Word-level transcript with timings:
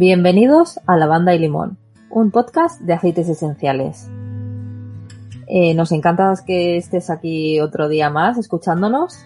Bienvenidos 0.00 0.78
a 0.86 0.96
Lavanda 0.96 1.34
y 1.34 1.40
Limón, 1.40 1.76
un 2.08 2.30
podcast 2.30 2.80
de 2.82 2.92
aceites 2.92 3.28
esenciales. 3.28 4.08
Eh, 5.48 5.74
nos 5.74 5.90
encanta 5.90 6.32
que 6.46 6.76
estés 6.76 7.10
aquí 7.10 7.58
otro 7.58 7.88
día 7.88 8.08
más 8.08 8.38
escuchándonos. 8.38 9.18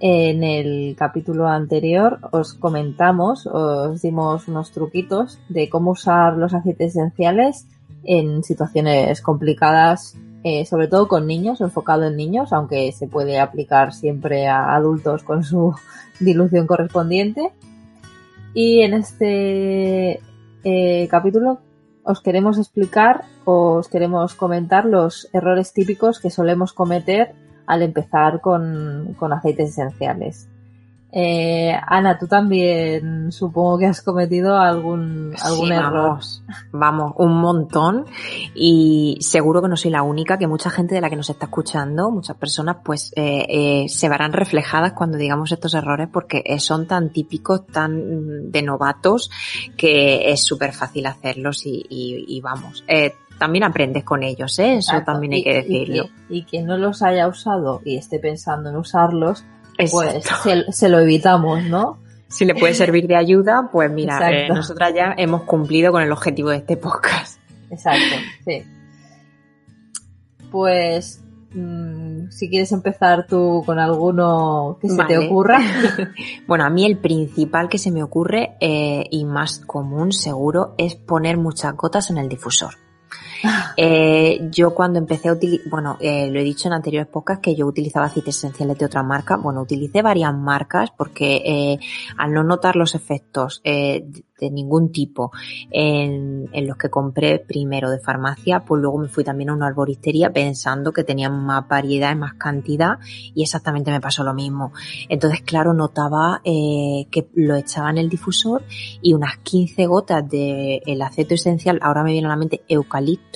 En 0.00 0.42
el 0.42 0.96
capítulo 0.96 1.48
anterior 1.48 2.18
os 2.32 2.54
comentamos, 2.54 3.46
os 3.46 4.00
dimos 4.00 4.48
unos 4.48 4.72
truquitos 4.72 5.38
de 5.50 5.68
cómo 5.68 5.90
usar 5.90 6.38
los 6.38 6.54
aceites 6.54 6.96
esenciales 6.96 7.66
en 8.02 8.42
situaciones 8.42 9.20
complicadas, 9.20 10.16
eh, 10.44 10.64
sobre 10.64 10.88
todo 10.88 11.08
con 11.08 11.26
niños, 11.26 11.60
enfocado 11.60 12.04
en 12.04 12.16
niños, 12.16 12.54
aunque 12.54 12.90
se 12.92 13.06
puede 13.06 13.38
aplicar 13.38 13.92
siempre 13.92 14.46
a 14.46 14.74
adultos 14.76 15.24
con 15.24 15.44
su 15.44 15.74
dilución 16.20 16.66
correspondiente. 16.66 17.52
Y 18.56 18.80
en 18.80 18.94
este 18.94 20.22
eh, 20.64 21.08
capítulo 21.10 21.58
os 22.04 22.22
queremos 22.22 22.56
explicar, 22.56 23.24
os 23.44 23.86
queremos 23.88 24.34
comentar 24.34 24.86
los 24.86 25.28
errores 25.34 25.74
típicos 25.74 26.20
que 26.20 26.30
solemos 26.30 26.72
cometer 26.72 27.34
al 27.66 27.82
empezar 27.82 28.40
con, 28.40 29.14
con 29.18 29.34
aceites 29.34 29.72
esenciales. 29.72 30.48
Eh, 31.18 31.74
Ana, 31.86 32.18
tú 32.18 32.26
también 32.26 33.32
supongo 33.32 33.78
que 33.78 33.86
has 33.86 34.02
cometido 34.02 34.58
algún, 34.58 35.32
algún 35.42 35.72
error. 35.72 36.18
Vamos, 36.72 37.14
un 37.16 37.40
montón. 37.40 38.04
Y 38.54 39.16
seguro 39.20 39.62
que 39.62 39.68
no 39.68 39.78
soy 39.78 39.92
la 39.92 40.02
única, 40.02 40.36
que 40.36 40.46
mucha 40.46 40.68
gente 40.68 40.94
de 40.94 41.00
la 41.00 41.08
que 41.08 41.16
nos 41.16 41.30
está 41.30 41.46
escuchando, 41.46 42.10
muchas 42.10 42.36
personas, 42.36 42.76
pues 42.84 43.14
eh, 43.16 43.46
eh, 43.48 43.86
se 43.88 44.10
verán 44.10 44.34
reflejadas 44.34 44.92
cuando 44.92 45.16
digamos 45.16 45.50
estos 45.52 45.72
errores 45.72 46.08
porque 46.12 46.44
son 46.58 46.86
tan 46.86 47.08
típicos, 47.08 47.66
tan 47.66 48.50
de 48.50 48.60
novatos, 48.60 49.30
que 49.74 50.30
es 50.30 50.44
súper 50.44 50.74
fácil 50.74 51.06
hacerlos 51.06 51.64
y, 51.64 51.82
y, 51.88 52.40
vamos. 52.42 52.84
también 53.38 53.64
aprendes 53.64 54.04
con 54.04 54.22
ellos, 54.22 54.58
¿eh? 54.58 54.74
Eso 54.74 55.00
también 55.02 55.32
hay 55.32 55.42
que 55.42 55.54
decirlo. 55.54 56.10
y 56.28 56.42
quien 56.42 56.66
no 56.66 56.76
los 56.76 57.00
haya 57.00 57.26
usado 57.26 57.80
y 57.86 57.96
esté 57.96 58.18
pensando 58.18 58.68
en 58.68 58.76
usarlos, 58.76 59.46
pues 59.90 60.24
se, 60.76 60.88
lo 60.88 61.00
evitamos, 61.00 61.64
¿no? 61.64 61.98
Si 62.28 62.44
le 62.44 62.54
puede 62.54 62.74
servir 62.74 63.06
de 63.06 63.16
ayuda, 63.16 63.68
pues 63.70 63.90
mira, 63.90 64.30
eh, 64.30 64.48
nosotras 64.48 64.92
ya 64.94 65.14
hemos 65.16 65.42
cumplido 65.42 65.92
con 65.92 66.02
el 66.02 66.10
objetivo 66.10 66.50
de 66.50 66.56
este 66.56 66.76
podcast. 66.76 67.40
Exacto, 67.70 68.16
sí. 68.44 68.64
Pues 70.50 71.22
mm, 71.52 72.30
si 72.30 72.48
quieres 72.48 72.72
empezar 72.72 73.26
tú 73.26 73.62
con 73.64 73.78
alguno 73.78 74.78
que 74.80 74.88
se 74.88 75.04
te 75.04 75.18
ocurra. 75.18 75.60
bueno, 76.48 76.64
a 76.64 76.70
mí 76.70 76.84
el 76.84 76.98
principal 76.98 77.68
que 77.68 77.78
se 77.78 77.90
me 77.92 78.02
ocurre 78.02 78.56
eh, 78.60 79.04
y 79.10 79.24
más 79.24 79.60
común 79.60 80.12
seguro 80.12 80.74
es 80.78 80.96
poner 80.96 81.36
muchas 81.36 81.76
gotas 81.76 82.10
en 82.10 82.18
el 82.18 82.28
difusor. 82.28 82.74
Eh, 83.78 84.48
yo 84.50 84.74
cuando 84.74 84.98
empecé 84.98 85.28
a 85.28 85.32
utilizar, 85.32 85.68
bueno, 85.68 85.98
eh, 86.00 86.30
lo 86.30 86.40
he 86.40 86.44
dicho 86.44 86.66
en 86.66 86.72
anteriores 86.72 87.08
podcasts 87.08 87.42
que 87.42 87.54
yo 87.54 87.66
utilizaba 87.66 88.06
aceites 88.06 88.38
esenciales 88.38 88.78
de 88.78 88.86
otra 88.86 89.02
marca. 89.02 89.36
Bueno, 89.36 89.60
utilicé 89.60 90.00
varias 90.00 90.34
marcas 90.34 90.90
porque 90.96 91.42
eh, 91.44 91.78
al 92.16 92.32
no 92.32 92.42
notar 92.42 92.76
los 92.76 92.94
efectos 92.94 93.60
de 93.62 94.50
ningún 94.50 94.92
tipo 94.92 95.30
en, 95.70 96.48
los 96.66 96.76
que 96.76 96.88
compré 96.88 97.38
primero 97.38 97.90
de 97.90 97.98
farmacia, 97.98 98.64
pues 98.64 98.80
luego 98.80 98.98
me 98.98 99.08
fui 99.08 99.24
también 99.24 99.50
a 99.50 99.54
una 99.54 99.66
arboristería 99.66 100.32
pensando 100.32 100.92
que 100.92 101.04
tenían 101.04 101.44
más 101.44 101.68
variedad 101.68 102.12
y 102.12 102.16
más 102.16 102.34
cantidad 102.34 102.98
y 103.34 103.42
exactamente 103.42 103.90
me 103.90 104.00
pasó 104.00 104.24
lo 104.24 104.32
mismo. 104.32 104.72
Entonces, 105.08 105.42
claro, 105.42 105.74
notaba 105.74 106.40
que 106.44 107.28
lo 107.34 107.56
echaba 107.56 107.90
en 107.90 107.98
el 107.98 108.08
difusor 108.08 108.64
y 109.02 109.12
unas 109.12 109.36
15 109.38 109.86
gotas 109.86 110.28
de 110.28 110.82
el 110.86 111.02
aceite 111.02 111.34
esencial, 111.34 111.78
ahora 111.82 112.02
me 112.02 112.12
viene 112.12 112.26
a 112.26 112.30
la 112.30 112.36
mente 112.36 112.62
eucalipto, 112.68 113.26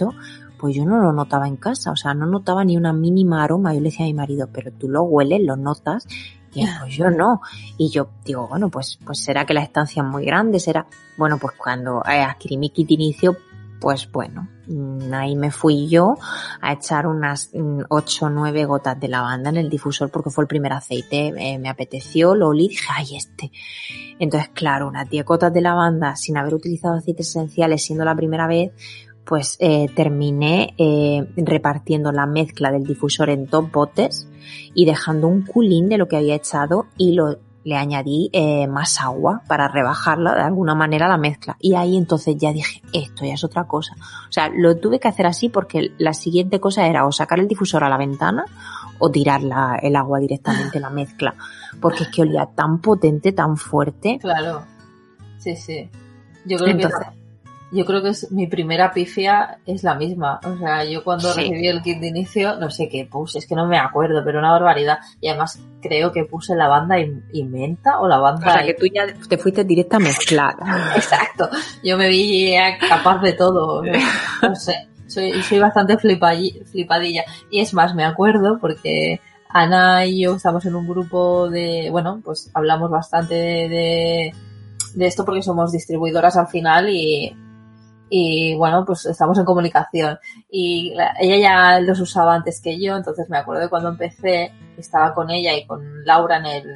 pues 0.58 0.74
yo 0.74 0.84
no 0.84 1.00
lo 1.00 1.12
notaba 1.12 1.48
en 1.48 1.56
casa, 1.56 1.90
o 1.90 1.96
sea, 1.96 2.12
no 2.12 2.26
notaba 2.26 2.64
ni 2.64 2.76
una 2.76 2.92
mínima 2.92 3.42
aroma. 3.42 3.72
Yo 3.72 3.80
le 3.80 3.86
decía 3.86 4.04
a 4.04 4.08
mi 4.08 4.14
marido, 4.14 4.48
pero 4.52 4.70
tú 4.72 4.88
lo 4.88 5.02
hueles, 5.02 5.40
lo 5.42 5.56
notas 5.56 6.06
y 6.52 6.66
pues 6.80 6.96
yo 6.96 7.10
no. 7.10 7.40
Y 7.78 7.90
yo 7.90 8.10
digo, 8.24 8.48
bueno, 8.48 8.68
pues, 8.70 8.98
pues 9.04 9.20
será 9.20 9.46
que 9.46 9.54
la 9.54 9.62
estancia 9.62 10.02
es 10.02 10.08
muy 10.08 10.24
grande, 10.24 10.60
será. 10.60 10.86
Bueno, 11.16 11.38
pues 11.38 11.54
cuando 11.56 12.02
eh, 12.04 12.22
adquirí 12.22 12.56
mi 12.56 12.70
kit 12.70 12.90
inicio, 12.90 13.36
pues 13.80 14.10
bueno, 14.12 14.48
mm, 14.66 15.12
ahí 15.14 15.36
me 15.36 15.50
fui 15.50 15.88
yo 15.88 16.16
a 16.60 16.74
echar 16.74 17.06
unas 17.06 17.50
8 17.88 18.26
o 18.26 18.28
9 18.28 18.64
gotas 18.66 19.00
de 19.00 19.08
lavanda 19.08 19.48
en 19.48 19.56
el 19.56 19.70
difusor 19.70 20.10
porque 20.10 20.30
fue 20.30 20.44
el 20.44 20.48
primer 20.48 20.72
aceite, 20.74 21.32
eh, 21.36 21.58
me 21.58 21.70
apeteció, 21.70 22.34
lo 22.34 22.48
olí 22.48 22.66
y 22.66 22.68
dije, 22.68 22.86
ay, 22.94 23.16
este. 23.16 23.50
Entonces, 24.18 24.50
claro, 24.52 24.88
unas 24.88 25.08
10 25.08 25.24
gotas 25.24 25.52
de 25.52 25.62
lavanda 25.62 26.14
sin 26.16 26.36
haber 26.36 26.54
utilizado 26.54 26.96
aceites 26.96 27.28
esenciales 27.28 27.82
siendo 27.82 28.04
la 28.04 28.14
primera 28.14 28.46
vez, 28.46 28.72
pues 29.24 29.56
eh, 29.60 29.86
terminé 29.94 30.74
eh, 30.78 31.26
repartiendo 31.36 32.12
la 32.12 32.26
mezcla 32.26 32.70
del 32.72 32.84
difusor 32.84 33.30
en 33.30 33.46
dos 33.46 33.70
botes 33.70 34.28
y 34.74 34.86
dejando 34.86 35.28
un 35.28 35.42
culín 35.42 35.88
de 35.88 35.98
lo 35.98 36.08
que 36.08 36.16
había 36.16 36.34
echado 36.34 36.86
y 36.96 37.12
lo 37.12 37.38
le 37.62 37.76
añadí 37.76 38.30
eh, 38.32 38.66
más 38.66 39.00
agua 39.00 39.42
para 39.46 39.68
rebajarla 39.68 40.34
de 40.34 40.42
alguna 40.42 40.74
manera 40.74 41.08
la 41.08 41.18
mezcla. 41.18 41.56
Y 41.60 41.74
ahí 41.74 41.96
entonces 41.96 42.36
ya 42.38 42.52
dije, 42.52 42.82
esto 42.92 43.24
ya 43.24 43.34
es 43.34 43.44
otra 43.44 43.64
cosa. 43.64 43.94
O 44.28 44.32
sea, 44.32 44.48
lo 44.48 44.76
tuve 44.78 44.98
que 44.98 45.08
hacer 45.08 45.26
así 45.26 45.48
porque 45.48 45.92
la 45.98 46.14
siguiente 46.14 46.58
cosa 46.58 46.86
era 46.86 47.06
o 47.06 47.12
sacar 47.12 47.38
el 47.38 47.48
difusor 47.48 47.84
a 47.84 47.88
la 47.88 47.98
ventana 47.98 48.44
o 48.98 49.10
tirar 49.10 49.42
la, 49.42 49.78
el 49.82 49.94
agua 49.96 50.18
directamente 50.20 50.80
la 50.80 50.90
mezcla. 50.90 51.34
Porque 51.80 52.04
es 52.04 52.08
que 52.08 52.22
olía 52.22 52.46
tan 52.46 52.80
potente, 52.80 53.32
tan 53.32 53.56
fuerte. 53.56 54.18
Claro. 54.20 54.64
Sí, 55.38 55.56
sí. 55.56 55.90
Yo 56.46 56.56
creo 56.56 56.76
que 56.76 56.88
yo 57.72 57.84
creo 57.84 58.02
que 58.02 58.08
es 58.08 58.30
mi 58.32 58.46
primera 58.46 58.92
pifia 58.92 59.58
es 59.64 59.84
la 59.84 59.94
misma. 59.94 60.40
O 60.44 60.56
sea, 60.56 60.84
yo 60.84 61.04
cuando 61.04 61.32
recibí 61.32 61.68
el 61.68 61.82
kit 61.82 62.00
de 62.00 62.08
inicio, 62.08 62.56
no 62.56 62.70
sé 62.70 62.88
qué 62.88 63.06
puse, 63.06 63.38
es 63.38 63.46
que 63.46 63.54
no 63.54 63.66
me 63.66 63.78
acuerdo, 63.78 64.22
pero 64.24 64.40
una 64.40 64.50
barbaridad. 64.50 64.98
Y 65.20 65.28
además 65.28 65.60
creo 65.80 66.12
que 66.12 66.24
puse 66.24 66.56
lavanda 66.56 66.98
y, 66.98 67.22
y 67.32 67.44
menta 67.44 68.00
o 68.00 68.08
lavanda. 68.08 68.48
O 68.48 68.52
sea, 68.52 68.64
que 68.64 68.74
tú 68.74 68.86
ya 68.86 69.06
te 69.06 69.38
fuiste 69.38 69.64
directa 69.64 69.96
a 69.96 70.00
mezclar. 70.00 70.56
Exacto. 70.96 71.48
Yo 71.84 71.96
me 71.96 72.08
vi 72.08 72.54
capaz 72.88 73.20
de 73.22 73.34
todo. 73.34 73.82
No, 73.82 74.54
sé. 74.56 74.88
Soy, 75.06 75.42
soy 75.42 75.58
bastante 75.58 75.96
flipadilla. 75.98 77.24
Y 77.50 77.60
es 77.60 77.74
más, 77.74 77.94
me 77.94 78.04
acuerdo 78.04 78.58
porque 78.60 79.20
Ana 79.48 80.06
y 80.06 80.22
yo 80.22 80.36
estamos 80.36 80.64
en 80.66 80.74
un 80.74 80.88
grupo 80.88 81.48
de, 81.48 81.88
bueno, 81.90 82.20
pues 82.24 82.50
hablamos 82.54 82.90
bastante 82.90 83.34
de, 83.34 84.32
de 84.94 85.06
esto 85.06 85.24
porque 85.24 85.42
somos 85.42 85.72
distribuidoras 85.72 86.36
al 86.36 86.46
final 86.46 86.88
y 86.88 87.36
y 88.10 88.56
bueno, 88.56 88.84
pues 88.84 89.06
estamos 89.06 89.38
en 89.38 89.44
comunicación. 89.44 90.18
Y 90.50 90.92
ella 91.20 91.36
ya 91.38 91.80
los 91.80 92.00
usaba 92.00 92.34
antes 92.34 92.60
que 92.60 92.78
yo, 92.82 92.96
entonces 92.96 93.30
me 93.30 93.38
acuerdo 93.38 93.62
de 93.62 93.68
cuando 93.68 93.88
empecé, 93.88 94.52
estaba 94.76 95.14
con 95.14 95.30
ella 95.30 95.54
y 95.54 95.64
con 95.64 96.04
Laura 96.04 96.38
en, 96.38 96.46
el, 96.46 96.70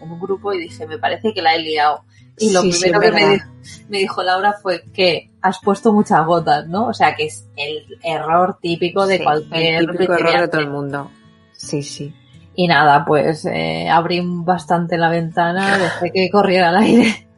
en 0.00 0.10
un 0.10 0.20
grupo 0.20 0.52
y 0.52 0.60
dije, 0.60 0.86
me 0.86 0.98
parece 0.98 1.32
que 1.32 1.40
la 1.40 1.54
he 1.54 1.60
liado. 1.60 2.04
Y 2.36 2.52
lo 2.52 2.60
primero 2.60 3.00
que 3.00 3.12
me, 3.12 3.40
me, 3.88 3.98
dijo 3.98 4.22
Laura 4.22 4.54
fue 4.60 4.82
que 4.92 5.30
has 5.40 5.60
puesto 5.60 5.92
muchas 5.92 6.26
gotas, 6.26 6.66
¿no? 6.66 6.88
O 6.88 6.92
sea, 6.94 7.14
que 7.14 7.26
es 7.26 7.48
el 7.56 7.86
error 8.02 8.58
típico 8.60 9.06
de 9.06 9.22
cualquier... 9.22 9.76
El 9.76 9.90
típico 9.90 10.14
error 10.14 10.40
de 10.40 10.48
todo 10.48 10.60
el 10.60 10.70
mundo. 10.70 11.10
Sí, 11.52 11.82
sí. 11.82 12.14
Y 12.56 12.66
nada, 12.68 13.04
pues 13.04 13.46
eh, 13.46 13.88
abrí 13.88 14.20
bastante 14.22 14.98
la 14.98 15.08
ventana, 15.08 15.78
dejé 15.78 16.12
que 16.12 16.30
corriera 16.30 16.70
el 16.70 16.76
aire. 16.76 17.28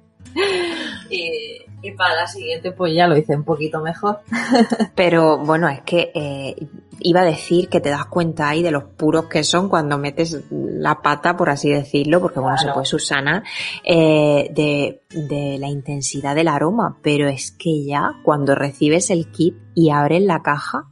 Y 1.82 1.92
para 1.92 2.14
la 2.14 2.26
siguiente 2.26 2.72
pues 2.72 2.94
ya 2.94 3.06
lo 3.06 3.16
hice 3.16 3.36
un 3.36 3.44
poquito 3.44 3.80
mejor. 3.80 4.20
Pero 4.94 5.38
bueno, 5.38 5.68
es 5.68 5.80
que 5.82 6.10
eh, 6.14 6.68
iba 7.00 7.20
a 7.20 7.24
decir 7.24 7.68
que 7.68 7.80
te 7.80 7.90
das 7.90 8.06
cuenta 8.06 8.48
ahí 8.48 8.62
de 8.62 8.70
los 8.70 8.84
puros 8.84 9.26
que 9.26 9.44
son 9.44 9.68
cuando 9.68 9.98
metes 9.98 10.42
la 10.50 11.02
pata, 11.02 11.36
por 11.36 11.50
así 11.50 11.70
decirlo, 11.70 12.20
porque 12.20 12.40
bueno, 12.40 12.58
se 12.58 12.72
puede 12.72 12.86
Susana, 12.86 13.44
eh, 13.84 14.48
de, 14.52 15.02
de 15.10 15.58
la 15.58 15.68
intensidad 15.68 16.34
del 16.34 16.48
aroma, 16.48 16.98
pero 17.02 17.28
es 17.28 17.52
que 17.52 17.84
ya 17.84 18.14
cuando 18.22 18.54
recibes 18.54 19.10
el 19.10 19.30
kit 19.30 19.56
y 19.74 19.90
abres 19.90 20.22
la 20.22 20.42
caja, 20.42 20.86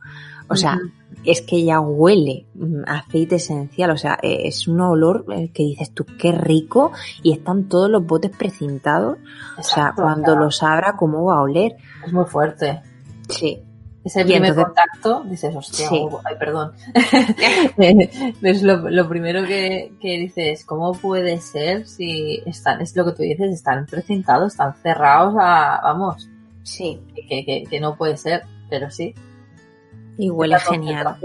o 0.48 0.56
sea, 0.56 0.78
es 1.24 1.42
que 1.42 1.64
ya 1.64 1.80
huele 1.80 2.46
mm, 2.54 2.82
aceite 2.86 3.36
esencial, 3.36 3.90
o 3.90 3.96
sea, 3.96 4.18
eh, 4.22 4.42
es 4.44 4.68
un 4.68 4.80
olor 4.80 5.24
eh, 5.32 5.50
que 5.52 5.62
dices 5.62 5.92
tú, 5.92 6.04
qué 6.18 6.32
rico, 6.32 6.92
y 7.22 7.32
están 7.32 7.68
todos 7.68 7.90
los 7.90 8.06
botes 8.06 8.30
precintados, 8.30 9.18
o 9.58 9.62
sea, 9.62 9.92
cuando 9.94 10.36
los 10.36 10.62
abra, 10.62 10.96
¿cómo 10.96 11.24
va 11.24 11.36
a 11.36 11.42
oler? 11.42 11.76
Es 12.06 12.12
muy 12.12 12.24
fuerte. 12.24 12.82
Sí. 13.28 13.62
Ese 14.04 14.22
primer 14.22 14.54
contacto, 14.54 15.24
dices, 15.24 15.56
hostia, 15.56 15.88
ay, 15.90 16.36
perdón. 16.38 16.72
es 18.42 18.62
lo, 18.62 18.90
lo, 18.90 19.08
primero 19.08 19.46
que, 19.46 19.94
que, 19.98 20.18
dices, 20.18 20.66
¿cómo 20.66 20.92
puede 20.92 21.40
ser 21.40 21.86
si 21.86 22.42
están, 22.44 22.82
es 22.82 22.94
lo 22.96 23.06
que 23.06 23.12
tú 23.12 23.22
dices, 23.22 23.50
están 23.50 23.86
precintados, 23.86 24.52
están 24.52 24.74
cerrados 24.74 25.34
a, 25.38 25.80
vamos. 25.82 26.28
Sí. 26.62 27.00
Que, 27.14 27.46
que, 27.46 27.64
que 27.68 27.80
no 27.80 27.96
puede 27.96 28.18
ser, 28.18 28.42
pero 28.68 28.90
sí. 28.90 29.14
Y 30.16 30.30
huele 30.30 30.58
genial. 30.60 31.16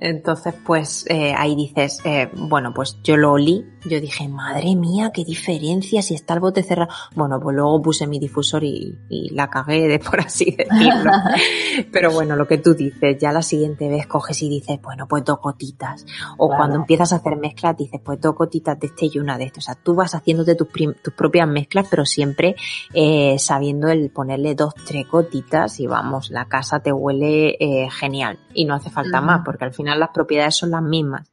Entonces, 0.00 0.54
pues 0.64 1.04
eh, 1.08 1.34
ahí 1.36 1.56
dices, 1.56 2.00
eh, 2.04 2.30
bueno, 2.32 2.72
pues 2.72 2.98
yo 3.02 3.16
lo 3.16 3.32
olí, 3.32 3.66
yo 3.84 4.00
dije, 4.00 4.28
madre 4.28 4.76
mía, 4.76 5.10
qué 5.12 5.24
diferencia 5.24 6.02
si 6.02 6.14
está 6.14 6.34
el 6.34 6.40
bote 6.40 6.62
cerrado. 6.62 6.92
Bueno, 7.16 7.40
pues 7.40 7.56
luego 7.56 7.82
puse 7.82 8.06
mi 8.06 8.20
difusor 8.20 8.62
y, 8.62 8.96
la 9.32 9.50
cagué, 9.50 9.88
de, 9.88 9.98
por 9.98 10.20
así 10.20 10.56
decirlo. 10.56 11.10
Pero 11.92 12.12
bueno, 12.12 12.36
lo 12.36 12.46
que 12.46 12.58
tú 12.58 12.74
dices, 12.74 13.18
ya 13.18 13.32
la 13.32 13.42
siguiente 13.42 13.88
vez 13.88 14.06
coges 14.06 14.40
y 14.42 14.48
dices, 14.48 14.80
bueno, 14.80 15.08
pues 15.08 15.24
dos 15.24 15.40
gotitas. 15.40 16.06
O 16.36 16.48
cuando 16.48 16.76
empiezas 16.76 17.12
a 17.12 17.16
hacer 17.16 17.36
mezclas, 17.36 17.76
dices, 17.76 18.00
pues 18.04 18.20
dos 18.20 18.36
gotitas 18.36 18.78
de 18.78 18.86
este 18.86 19.10
y 19.12 19.18
una 19.18 19.36
de 19.36 19.44
este. 19.44 19.58
O 19.58 19.62
sea, 19.62 19.74
tú 19.74 19.96
vas 19.96 20.14
haciéndote 20.14 20.54
tus, 20.54 20.68
tus 21.02 21.14
propias 21.14 21.48
mezclas, 21.48 21.88
pero 21.90 22.06
siempre 22.06 22.54
eh, 22.94 23.36
sabiendo 23.38 23.88
el 23.88 24.10
ponerle 24.10 24.54
dos, 24.54 24.74
tres 24.86 25.08
gotitas 25.08 25.80
y 25.80 25.88
vamos, 25.88 26.30
la 26.30 26.44
casa 26.44 26.78
te 26.78 26.92
huele 26.92 27.88
genial. 27.90 28.38
Y 28.54 28.64
no 28.64 28.74
hace 28.74 28.90
falta 28.90 29.20
más, 29.20 29.42
porque 29.44 29.64
al 29.64 29.72
final 29.72 29.87
las 29.94 30.10
propiedades 30.10 30.56
son 30.56 30.70
las 30.70 30.82
mismas. 30.82 31.30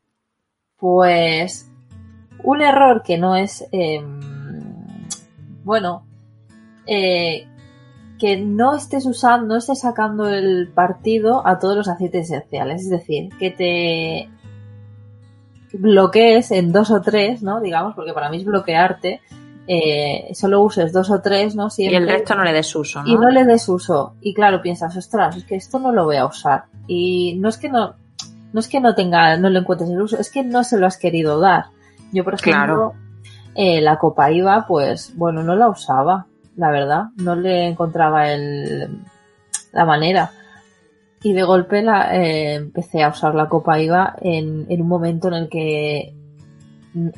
Pues 0.78 1.70
un 2.44 2.62
error 2.62 3.02
que 3.04 3.18
no 3.18 3.36
es, 3.36 3.68
em, 3.72 4.20
bueno, 5.64 6.06
eh, 6.86 7.48
que 8.20 8.38
no 8.38 8.76
estés 8.76 9.06
usando, 9.06 9.48
no 9.48 9.58
estés 9.58 9.80
sacando 9.80 10.30
el 10.30 10.70
partido 10.74 11.46
a 11.46 11.60
todos 11.60 11.76
los 11.76 11.88
aceites 11.88 12.32
esenciales. 12.32 12.84
Es 12.84 12.90
decir, 12.90 13.30
que 13.38 13.52
te 13.52 14.30
bloquees 15.78 16.52
en 16.52 16.72
dos 16.72 16.92
o 16.92 17.02
tres, 17.02 17.42
¿no? 17.42 17.60
Digamos, 17.60 17.96
porque 17.96 18.14
para 18.14 18.30
mí 18.30 18.38
es 18.38 18.46
bloquearte. 18.46 19.22
Eh, 19.68 20.30
solo 20.36 20.62
uses 20.62 20.94
dos 20.94 21.10
o 21.10 21.22
tres, 21.22 21.56
¿no? 21.56 21.70
y 21.76 21.88
el 21.88 22.08
resto 22.08 22.36
no 22.36 22.44
le 22.44 22.54
des 22.54 22.76
uso, 22.76 23.02
¿no? 23.02 23.10
Y 23.10 23.18
no 23.18 23.32
le 23.32 23.46
des 23.46 23.68
uso. 23.68 24.14
Y 24.22 24.34
claro, 24.36 24.62
piensas, 24.62 24.96
ostras, 24.96 25.38
es 25.38 25.44
que 25.44 25.56
esto 25.56 25.80
no 25.80 25.92
lo 25.92 26.06
voy 26.06 26.18
a 26.18 26.26
usar. 26.26 26.66
Y 26.88 27.36
no 27.40 27.50
es 27.50 27.58
que 27.58 27.70
no, 27.70 27.96
no 28.56 28.62
es 28.62 28.70
que 28.70 28.80
no 28.80 28.96
tenga, 28.96 29.36
no 29.36 29.50
le 29.50 29.60
encuentres 29.60 29.90
el 29.90 30.02
uso, 30.02 30.18
es 30.18 30.32
que 30.32 30.42
no 30.42 30.64
se 30.64 30.78
lo 30.78 30.88
has 30.88 30.98
querido 30.98 31.42
dar. 31.42 31.66
Yo, 32.14 32.24
por 32.24 32.36
ejemplo, 32.36 32.94
eh, 33.54 33.82
la 33.82 34.00
copa 34.00 34.32
IVA, 34.32 34.66
pues, 34.66 35.12
bueno, 35.18 35.44
no 35.44 35.58
la 35.58 35.68
usaba, 35.68 36.28
la 36.56 36.72
verdad, 36.72 37.08
no 37.18 37.36
le 37.36 37.68
encontraba 37.68 38.32
el, 38.32 39.02
la 39.74 39.84
manera. 39.84 40.32
Y 41.22 41.34
de 41.34 41.44
golpe 41.44 41.82
la, 41.82 42.16
eh, 42.16 42.54
empecé 42.54 43.04
a 43.04 43.10
usar 43.10 43.36
la 43.36 43.50
copa 43.50 43.78
IVA 43.78 44.16
en, 44.22 44.68
en, 44.70 44.82
un 44.82 44.88
momento 44.88 45.28
en 45.28 45.34
el 45.34 45.50
que 45.50 46.16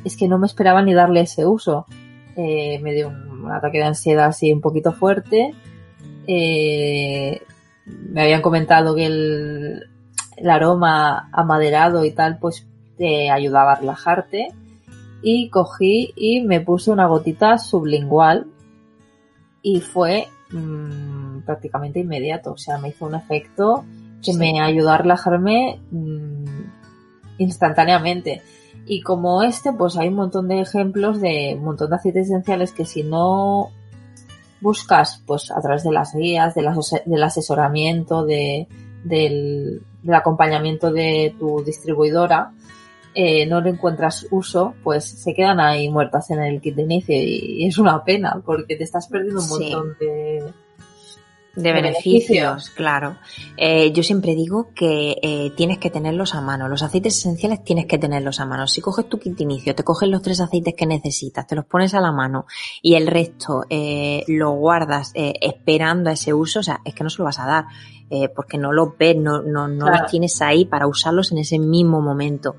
es 0.04 0.16
que 0.16 0.26
no 0.26 0.38
me 0.38 0.46
esperaba 0.48 0.82
ni 0.82 0.92
darle 0.92 1.20
ese 1.20 1.46
uso. 1.46 1.86
Eh, 2.34 2.80
me 2.82 2.94
dio 2.94 3.10
un, 3.10 3.48
ataque 3.52 3.78
de 3.78 3.84
ansiedad 3.84 4.26
así 4.26 4.52
un 4.52 4.60
poquito 4.60 4.90
fuerte. 4.90 5.54
me 6.26 8.22
habían 8.22 8.42
comentado 8.42 8.96
que 8.96 9.06
el, 9.06 9.84
el 10.40 10.50
aroma 10.50 11.28
amaderado 11.32 12.04
y 12.04 12.12
tal, 12.12 12.38
pues 12.38 12.66
te 12.96 13.30
ayudaba 13.30 13.72
a 13.72 13.76
relajarte. 13.76 14.48
Y 15.22 15.50
cogí 15.50 16.12
y 16.16 16.42
me 16.42 16.60
puse 16.60 16.90
una 16.90 17.06
gotita 17.06 17.58
sublingual 17.58 18.46
y 19.62 19.80
fue 19.80 20.28
mmm, 20.50 21.40
prácticamente 21.40 22.00
inmediato. 22.00 22.52
O 22.52 22.58
sea, 22.58 22.78
me 22.78 22.90
hizo 22.90 23.06
un 23.06 23.14
efecto 23.16 23.84
que 24.22 24.34
me 24.34 24.60
ayudó 24.60 24.90
a 24.90 24.98
relajarme 24.98 25.80
mmm, 25.90 26.44
instantáneamente. 27.38 28.42
Y 28.86 29.02
como 29.02 29.42
este, 29.42 29.72
pues 29.72 29.96
hay 29.96 30.08
un 30.08 30.14
montón 30.14 30.48
de 30.48 30.60
ejemplos 30.60 31.20
de 31.20 31.54
un 31.58 31.64
montón 31.64 31.90
de 31.90 31.96
aceites 31.96 32.26
esenciales 32.26 32.72
que 32.72 32.86
si 32.86 33.02
no 33.02 33.70
buscas, 34.60 35.22
pues 35.26 35.50
a 35.50 35.60
través 35.60 35.84
de 35.84 35.92
las 35.92 36.14
guías, 36.14 36.54
del 36.54 37.22
asesoramiento, 37.22 38.24
de, 38.24 38.66
del, 39.04 39.82
del 40.02 40.14
acompañamiento 40.14 40.90
de 40.90 41.34
tu 41.38 41.62
distribuidora 41.64 42.52
eh, 43.14 43.46
no 43.46 43.60
le 43.60 43.70
encuentras 43.70 44.28
uso, 44.30 44.74
pues 44.84 45.04
se 45.04 45.34
quedan 45.34 45.58
ahí 45.58 45.88
muertas 45.88 46.30
en 46.30 46.40
el 46.40 46.60
kit 46.60 46.76
de 46.76 46.82
inicio 46.82 47.16
y, 47.16 47.66
es 47.66 47.76
una 47.78 48.04
pena 48.04 48.40
porque 48.44 48.76
te 48.76 48.84
estás 48.84 49.08
perdiendo 49.08 49.42
un 49.42 49.48
montón 49.48 49.96
de, 49.98 50.17
de 51.54 51.72
beneficios, 51.72 52.70
claro. 52.70 53.16
Eh, 53.56 53.90
yo 53.92 54.02
siempre 54.02 54.34
digo 54.34 54.70
que 54.74 55.16
eh, 55.22 55.52
tienes 55.56 55.78
que 55.78 55.90
tenerlos 55.90 56.34
a 56.34 56.40
mano. 56.40 56.68
Los 56.68 56.82
aceites 56.82 57.18
esenciales 57.18 57.64
tienes 57.64 57.86
que 57.86 57.98
tenerlos 57.98 58.40
a 58.40 58.46
mano. 58.46 58.66
Si 58.66 58.80
coges 58.80 59.08
tu 59.08 59.18
kit 59.18 59.40
inicio, 59.40 59.74
te 59.74 59.82
coges 59.82 60.08
los 60.08 60.22
tres 60.22 60.40
aceites 60.40 60.74
que 60.74 60.86
necesitas, 60.86 61.46
te 61.46 61.56
los 61.56 61.64
pones 61.64 61.94
a 61.94 62.00
la 62.00 62.12
mano 62.12 62.46
y 62.82 62.94
el 62.94 63.06
resto 63.06 63.64
eh, 63.68 64.24
lo 64.28 64.52
guardas 64.52 65.10
eh, 65.14 65.34
esperando 65.40 66.10
a 66.10 66.12
ese 66.12 66.32
uso, 66.32 66.60
o 66.60 66.62
sea, 66.62 66.80
es 66.84 66.94
que 66.94 67.04
no 67.04 67.10
se 67.10 67.18
lo 67.18 67.24
vas 67.24 67.38
a 67.40 67.46
dar. 67.46 67.64
Eh, 68.10 68.30
porque 68.34 68.56
no 68.56 68.72
los 68.72 68.96
ves, 68.96 69.16
no, 69.16 69.42
no, 69.42 69.68
no 69.68 69.90
los 69.90 70.10
tienes 70.10 70.40
ahí 70.40 70.64
para 70.64 70.86
usarlos 70.86 71.30
en 71.30 71.38
ese 71.38 71.58
mismo 71.58 72.00
momento. 72.00 72.56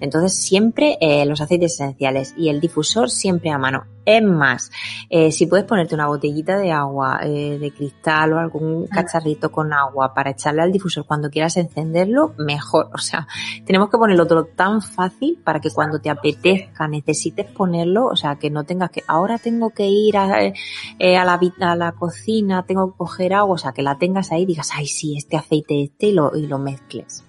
Entonces 0.00 0.34
siempre 0.34 0.98
eh, 1.00 1.24
los 1.26 1.40
aceites 1.40 1.74
esenciales 1.74 2.34
y 2.36 2.48
el 2.48 2.60
difusor 2.60 3.10
siempre 3.10 3.50
a 3.50 3.58
mano. 3.58 3.84
Es 4.06 4.22
más, 4.22 4.70
eh, 5.08 5.32
si 5.32 5.46
puedes 5.46 5.64
ponerte 5.64 5.94
una 5.94 6.08
botellita 6.08 6.58
de 6.58 6.72
agua 6.72 7.20
eh, 7.22 7.58
de 7.58 7.70
cristal 7.72 8.34
o 8.34 8.38
algún 8.38 8.86
cacharrito 8.86 9.50
con 9.50 9.72
agua 9.72 10.12
para 10.12 10.32
echarle 10.32 10.60
al 10.60 10.72
difusor 10.72 11.06
cuando 11.06 11.30
quieras 11.30 11.56
encenderlo, 11.56 12.34
mejor. 12.36 12.90
O 12.92 12.98
sea, 12.98 13.26
tenemos 13.64 13.88
que 13.88 13.96
ponerlo 13.96 14.26
todo 14.26 14.44
tan 14.44 14.82
fácil 14.82 15.40
para 15.42 15.60
que 15.60 15.70
cuando 15.70 16.00
te 16.00 16.10
apetezca, 16.10 16.86
necesites 16.86 17.46
ponerlo, 17.46 18.06
o 18.06 18.16
sea, 18.16 18.36
que 18.36 18.50
no 18.50 18.64
tengas 18.64 18.90
que, 18.90 19.02
ahora 19.06 19.38
tengo 19.38 19.70
que 19.70 19.86
ir 19.86 20.18
a, 20.18 20.24
a, 20.24 21.24
la, 21.24 21.40
a 21.60 21.76
la 21.76 21.92
cocina, 21.92 22.66
tengo 22.66 22.92
que 22.92 22.98
coger 22.98 23.32
agua, 23.32 23.54
o 23.54 23.58
sea, 23.58 23.72
que 23.72 23.82
la 23.82 23.96
tengas 23.96 24.32
ahí 24.32 24.42
y 24.42 24.46
digas, 24.46 24.70
ay 24.74 24.86
sí, 24.86 25.16
este 25.16 25.38
aceite 25.38 25.82
este 25.82 26.08
y 26.08 26.12
lo, 26.12 26.36
y 26.36 26.46
lo 26.46 26.58
mezcles. 26.58 27.24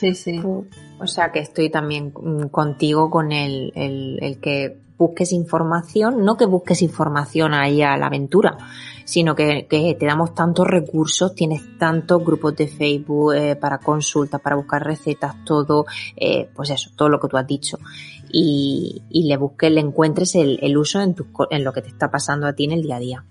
Sí, 0.00 0.14
sí. 0.14 0.40
O 0.98 1.06
sea 1.06 1.30
que 1.30 1.40
estoy 1.40 1.68
también 1.68 2.10
contigo 2.10 3.10
con 3.10 3.32
el, 3.32 3.70
el, 3.74 4.38
que 4.40 4.78
busques 4.96 5.30
información, 5.32 6.24
no 6.24 6.38
que 6.38 6.46
busques 6.46 6.80
información 6.80 7.52
ahí 7.52 7.82
a 7.82 7.98
la 7.98 8.06
aventura, 8.06 8.56
sino 9.04 9.34
que, 9.34 9.66
que 9.68 9.94
te 10.00 10.06
damos 10.06 10.34
tantos 10.34 10.66
recursos, 10.66 11.34
tienes 11.34 11.76
tantos 11.76 12.24
grupos 12.24 12.56
de 12.56 12.66
Facebook 12.66 13.34
eh, 13.34 13.56
para 13.56 13.76
consultas, 13.76 14.40
para 14.40 14.56
buscar 14.56 14.82
recetas, 14.82 15.44
todo, 15.44 15.84
eh, 16.16 16.48
pues 16.54 16.70
eso, 16.70 16.90
todo 16.96 17.10
lo 17.10 17.20
que 17.20 17.28
tú 17.28 17.36
has 17.36 17.46
dicho. 17.46 17.78
Y, 18.32 19.02
y 19.10 19.28
le 19.28 19.36
busques, 19.36 19.70
le 19.70 19.80
encuentres 19.80 20.34
el, 20.34 20.58
el 20.62 20.78
uso 20.78 21.02
en, 21.02 21.14
tu, 21.14 21.26
en 21.50 21.62
lo 21.62 21.74
que 21.74 21.82
te 21.82 21.88
está 21.88 22.10
pasando 22.10 22.46
a 22.46 22.54
ti 22.54 22.64
en 22.64 22.72
el 22.72 22.82
día 22.82 22.96
a 22.96 23.00
día. 23.00 23.24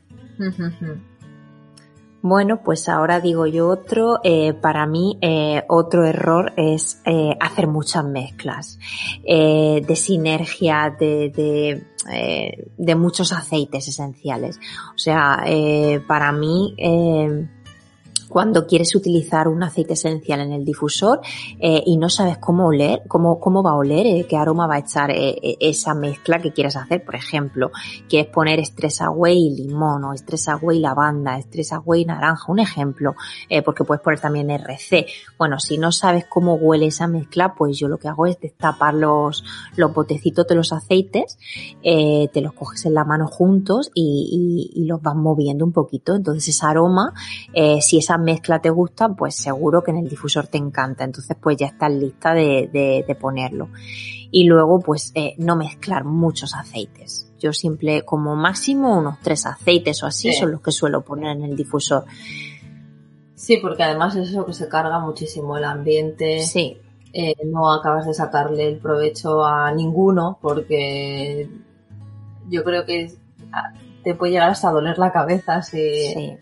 Bueno, 2.22 2.62
pues 2.64 2.90
ahora 2.90 3.22
digo 3.22 3.48
yo 3.48 3.70
otro. 3.70 4.20
Eh, 4.24 4.54
para 4.54 4.86
mí, 4.86 5.18
eh, 5.22 5.64
otro 5.70 6.06
error 6.06 6.54
es 6.58 7.02
eh, 7.06 7.38
hacer 7.40 7.68
muchas 7.68 8.04
mezclas 8.04 8.78
eh, 9.24 9.82
de 9.88 9.96
sinergia, 9.96 10.94
de, 11.00 11.30
de, 11.30 11.88
eh, 12.12 12.68
de, 12.78 12.96
muchos 12.96 13.32
aceites 13.32 13.88
esenciales. 13.88 14.60
O 14.94 14.98
sea, 14.98 15.44
eh, 15.46 16.02
para 16.08 16.32
mí 16.34 16.76
cuando 18.30 18.68
quieres 18.68 18.96
utilizar 18.96 19.48
un 19.48 19.64
aceite 19.64 19.94
esencial 19.94 20.40
en 20.42 20.54
el 20.54 20.64
difusor 20.64 21.20
eh, 21.60 21.82
y 21.86 21.98
no 21.98 22.10
sabes 22.10 22.38
cómo 22.38 22.68
oler, 22.68 23.02
cómo, 23.08 23.40
cómo 23.40 23.64
va 23.64 23.72
a 23.72 23.76
oler, 23.76 24.06
eh, 24.06 24.26
qué 24.30 24.38
aroma 24.38 24.68
va 24.68 24.76
a 24.76 24.80
echar 24.80 25.10
eh, 25.10 25.58
esa 25.60 25.96
mezcla 25.96 26.40
que 26.40 26.54
quieres 26.54 26.76
hacer. 26.76 27.04
Por 27.04 27.16
ejemplo, 27.16 27.72
quieres 28.08 28.32
poner 28.32 28.60
estresa 28.60 29.08
y 29.28 29.56
limón 29.56 30.04
o 30.04 30.14
estresa 30.14 30.60
y 30.72 30.80
lavanda, 30.80 31.40
estresa 31.40 31.82
y 31.96 32.06
naranja, 32.06 32.52
un 32.52 32.60
ejemplo, 32.60 33.16
porque 33.66 33.84
puedes 33.84 34.04
poner 34.04 34.20
también 34.20 34.52
RC. 34.52 35.08
Bueno, 35.38 35.60
si 35.60 35.80
no 35.80 35.92
sabes 35.92 36.26
cómo 36.30 36.54
huele 36.54 36.86
esa 36.86 37.08
mezcla, 37.08 37.56
pues 37.56 37.80
yo 37.80 37.88
lo 37.88 37.98
que 37.98 38.08
hago 38.08 38.28
es 38.28 38.40
destapar 38.40 38.94
los, 38.94 39.44
los 39.76 39.94
botecitos 39.94 40.46
de 40.48 40.56
los 40.56 40.72
aceites, 40.72 41.40
te 41.82 42.42
los 42.42 42.54
coges 42.54 42.86
en 42.86 42.94
la 42.94 43.04
mano 43.04 43.28
juntos 43.28 43.90
y, 43.96 44.70
y, 44.76 44.86
los 44.86 45.02
vas 45.02 45.16
moviendo 45.16 45.66
un 45.66 45.72
poquito. 45.72 46.16
Entonces 46.16 46.50
ese 46.50 46.66
aroma, 46.66 47.14
si 47.82 47.98
esa 47.98 48.19
mezcla 48.20 48.60
te 48.60 48.70
gusta, 48.70 49.10
pues 49.10 49.36
seguro 49.36 49.84
que 49.84 49.92
en 49.92 49.98
el 49.98 50.10
difusor 50.10 50.48
te 50.48 50.58
encanta. 50.58 51.04
Entonces 51.04 51.36
pues 51.42 51.58
ya 51.58 51.68
estás 51.68 51.92
lista 51.92 52.34
de, 52.34 52.70
de, 52.72 53.04
de 53.08 53.16
ponerlo. 53.16 53.70
Y 54.32 54.44
luego 54.44 54.80
pues 54.80 55.12
eh, 55.16 55.34
no 55.38 55.56
mezclar 55.56 56.04
muchos 56.04 56.56
aceites. 56.56 57.32
Yo 57.40 57.54
siempre 57.54 58.04
como 58.04 58.36
máximo 58.36 58.98
unos 58.98 59.20
tres 59.22 59.46
aceites 59.46 60.04
o 60.04 60.08
así 60.08 60.32
sí. 60.32 60.40
son 60.40 60.52
los 60.52 60.62
que 60.62 60.72
suelo 60.72 61.02
poner 61.02 61.38
en 61.38 61.44
el 61.44 61.56
difusor. 61.56 62.06
Sí, 63.36 63.58
porque 63.62 63.84
además 63.84 64.16
es 64.16 64.30
eso 64.30 64.46
que 64.46 64.54
se 64.54 64.68
carga 64.68 65.00
muchísimo 65.00 65.58
el 65.58 65.64
ambiente. 65.64 66.42
Sí. 66.42 66.78
Eh, 67.14 67.34
no 67.46 67.74
acabas 67.74 68.06
de 68.06 68.14
sacarle 68.14 68.68
el 68.68 68.78
provecho 68.78 69.44
a 69.44 69.72
ninguno 69.72 70.38
porque 70.42 71.50
yo 72.50 72.64
creo 72.64 72.86
que 72.86 73.12
te 74.04 74.14
puede 74.14 74.34
llegar 74.34 74.52
hasta 74.52 74.72
doler 74.72 75.00
la 75.00 75.12
cabeza 75.12 75.62
si, 75.62 76.14
Sí. 76.14 76.38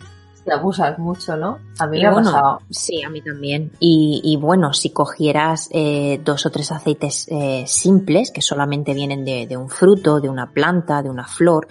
Si 0.47 0.51
abusas 0.53 0.97
mucho, 0.97 1.35
¿no? 1.35 1.59
A 1.79 1.87
mí 1.87 1.97
Y 1.97 2.01
me 2.01 2.07
ha 2.07 2.11
bueno, 2.11 2.31
pasado. 2.31 2.59
Sí, 2.69 3.03
a 3.03 3.09
mí 3.09 3.21
también. 3.21 3.71
Y, 3.79 4.21
y 4.23 4.37
bueno, 4.37 4.73
si 4.73 4.91
cogieras 4.91 5.67
eh, 5.71 6.21
dos 6.23 6.45
o 6.45 6.49
tres 6.51 6.71
aceites 6.71 7.27
eh, 7.29 7.65
simples, 7.67 8.31
que 8.31 8.41
solamente 8.41 8.93
vienen 8.93 9.25
de, 9.25 9.45
de 9.45 9.57
un 9.57 9.69
fruto, 9.69 10.21
de 10.21 10.29
una 10.29 10.51
planta, 10.51 11.03
de 11.03 11.09
una 11.09 11.27
flor, 11.27 11.67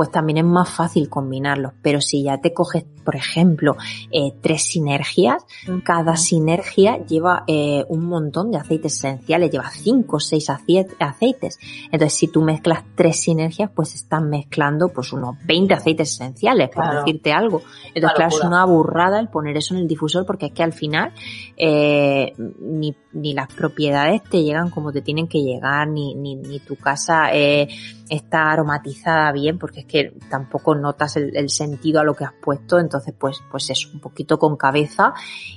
pues 0.00 0.10
también 0.10 0.38
es 0.38 0.44
más 0.44 0.70
fácil 0.70 1.10
combinarlos. 1.10 1.74
Pero 1.82 2.00
si 2.00 2.22
ya 2.22 2.38
te 2.38 2.54
coges, 2.54 2.86
por 3.04 3.16
ejemplo, 3.16 3.76
eh, 4.10 4.32
tres 4.40 4.62
sinergias, 4.62 5.44
cada 5.84 6.16
sinergia 6.16 7.04
lleva 7.04 7.44
eh, 7.46 7.84
un 7.90 8.06
montón 8.06 8.50
de 8.50 8.56
aceites 8.56 8.94
esenciales, 8.94 9.50
lleva 9.50 9.68
cinco 9.68 10.16
o 10.16 10.18
seis 10.18 10.48
aceites. 10.48 11.58
Entonces, 11.92 12.14
si 12.14 12.28
tú 12.28 12.40
mezclas 12.40 12.82
tres 12.94 13.20
sinergias, 13.20 13.70
pues 13.74 13.94
estás 13.94 14.22
mezclando 14.22 14.88
pues 14.88 15.12
unos 15.12 15.36
20 15.44 15.74
aceites 15.74 16.14
esenciales, 16.14 16.70
por 16.70 16.82
Claro. 16.82 17.00
decirte 17.00 17.34
algo. 17.34 17.60
Entonces, 17.94 18.16
claro, 18.16 18.34
es 18.34 18.42
una 18.42 18.64
burrada 18.64 19.20
el 19.20 19.28
poner 19.28 19.58
eso 19.58 19.74
en 19.74 19.80
el 19.80 19.86
difusor 19.86 20.24
porque 20.24 20.46
es 20.46 20.52
que 20.52 20.62
al 20.62 20.72
final 20.72 21.12
eh, 21.58 22.32
ni, 22.38 22.96
ni 23.12 23.34
las 23.34 23.48
propiedades 23.52 24.22
te 24.22 24.42
llegan 24.42 24.70
como 24.70 24.92
te 24.92 25.02
tienen 25.02 25.26
que 25.26 25.42
llegar, 25.42 25.88
ni, 25.88 26.14
ni, 26.14 26.36
ni 26.36 26.60
tu 26.60 26.76
casa 26.76 27.32
eh, 27.32 27.68
está 28.08 28.52
aromatizada 28.52 29.32
bien 29.32 29.58
porque 29.58 29.80
es 29.80 29.86
que 29.86 30.12
tampoco 30.28 30.74
notas 30.74 31.16
el, 31.16 31.50
sentido 31.50 32.00
a 32.00 32.04
lo 32.04 32.14
que 32.14 32.24
has 32.24 32.34
puesto. 32.40 32.78
Entonces, 32.78 33.14
pues, 33.18 33.42
pues 33.50 33.70
eso, 33.70 33.88
un 33.92 34.00
poquito 34.00 34.38
con 34.38 34.56
cabeza. 34.56 35.12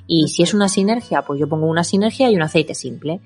Y 0.07 0.27
si 0.29 0.43
es 0.43 0.53
una 0.53 0.67
sinergia, 0.67 1.22
pues 1.22 1.39
yo 1.39 1.48
pongo 1.48 1.67
una 1.67 1.83
sinergia 1.83 2.29
y 2.29 2.36
un 2.36 2.41
aceite 2.41 2.74
simple. 2.74 3.22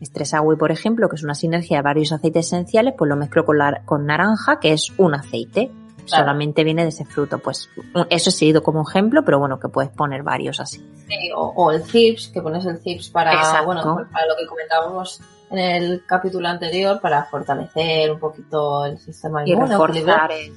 Estresagüe, 0.00 0.56
por 0.56 0.72
ejemplo, 0.72 1.08
que 1.08 1.16
es 1.16 1.22
una 1.22 1.34
sinergia 1.34 1.78
de 1.78 1.82
varios 1.82 2.12
aceites 2.12 2.46
esenciales, 2.46 2.94
pues 2.96 3.08
lo 3.08 3.16
mezclo 3.16 3.44
con, 3.44 3.58
la, 3.58 3.82
con 3.84 4.06
naranja, 4.06 4.58
que 4.60 4.72
es 4.72 4.92
un 4.98 5.14
aceite. 5.14 5.70
Claro. 6.06 6.24
Solamente 6.24 6.64
viene 6.64 6.82
de 6.82 6.88
ese 6.90 7.04
fruto. 7.04 7.38
Pues 7.38 7.68
eso 8.10 8.30
he 8.30 8.32
seguido 8.32 8.62
como 8.62 8.88
ejemplo, 8.88 9.24
pero 9.24 9.38
bueno, 9.38 9.58
que 9.60 9.68
puedes 9.68 9.90
poner 9.90 10.22
varios 10.22 10.60
así. 10.60 10.78
Sí, 11.08 11.30
o, 11.36 11.52
o 11.56 11.70
el 11.72 11.82
CIPS, 11.84 12.28
que 12.28 12.40
pones 12.42 12.64
el 12.66 12.78
CIPS 12.78 13.10
para, 13.10 13.32
Exacto. 13.34 13.66
bueno, 13.66 13.94
pues 13.94 14.06
para 14.12 14.26
lo 14.26 14.36
que 14.36 14.46
comentábamos 14.46 15.20
en 15.50 15.58
el 15.58 16.02
capítulo 16.06 16.48
anterior, 16.48 17.00
para 17.00 17.24
fortalecer 17.26 18.10
un 18.12 18.18
poquito 18.18 18.84
el 18.84 18.98
sistema 18.98 19.42
Y 19.46 19.52
inmune. 19.52 19.68
reforzar 19.76 20.30
el-. 20.32 20.52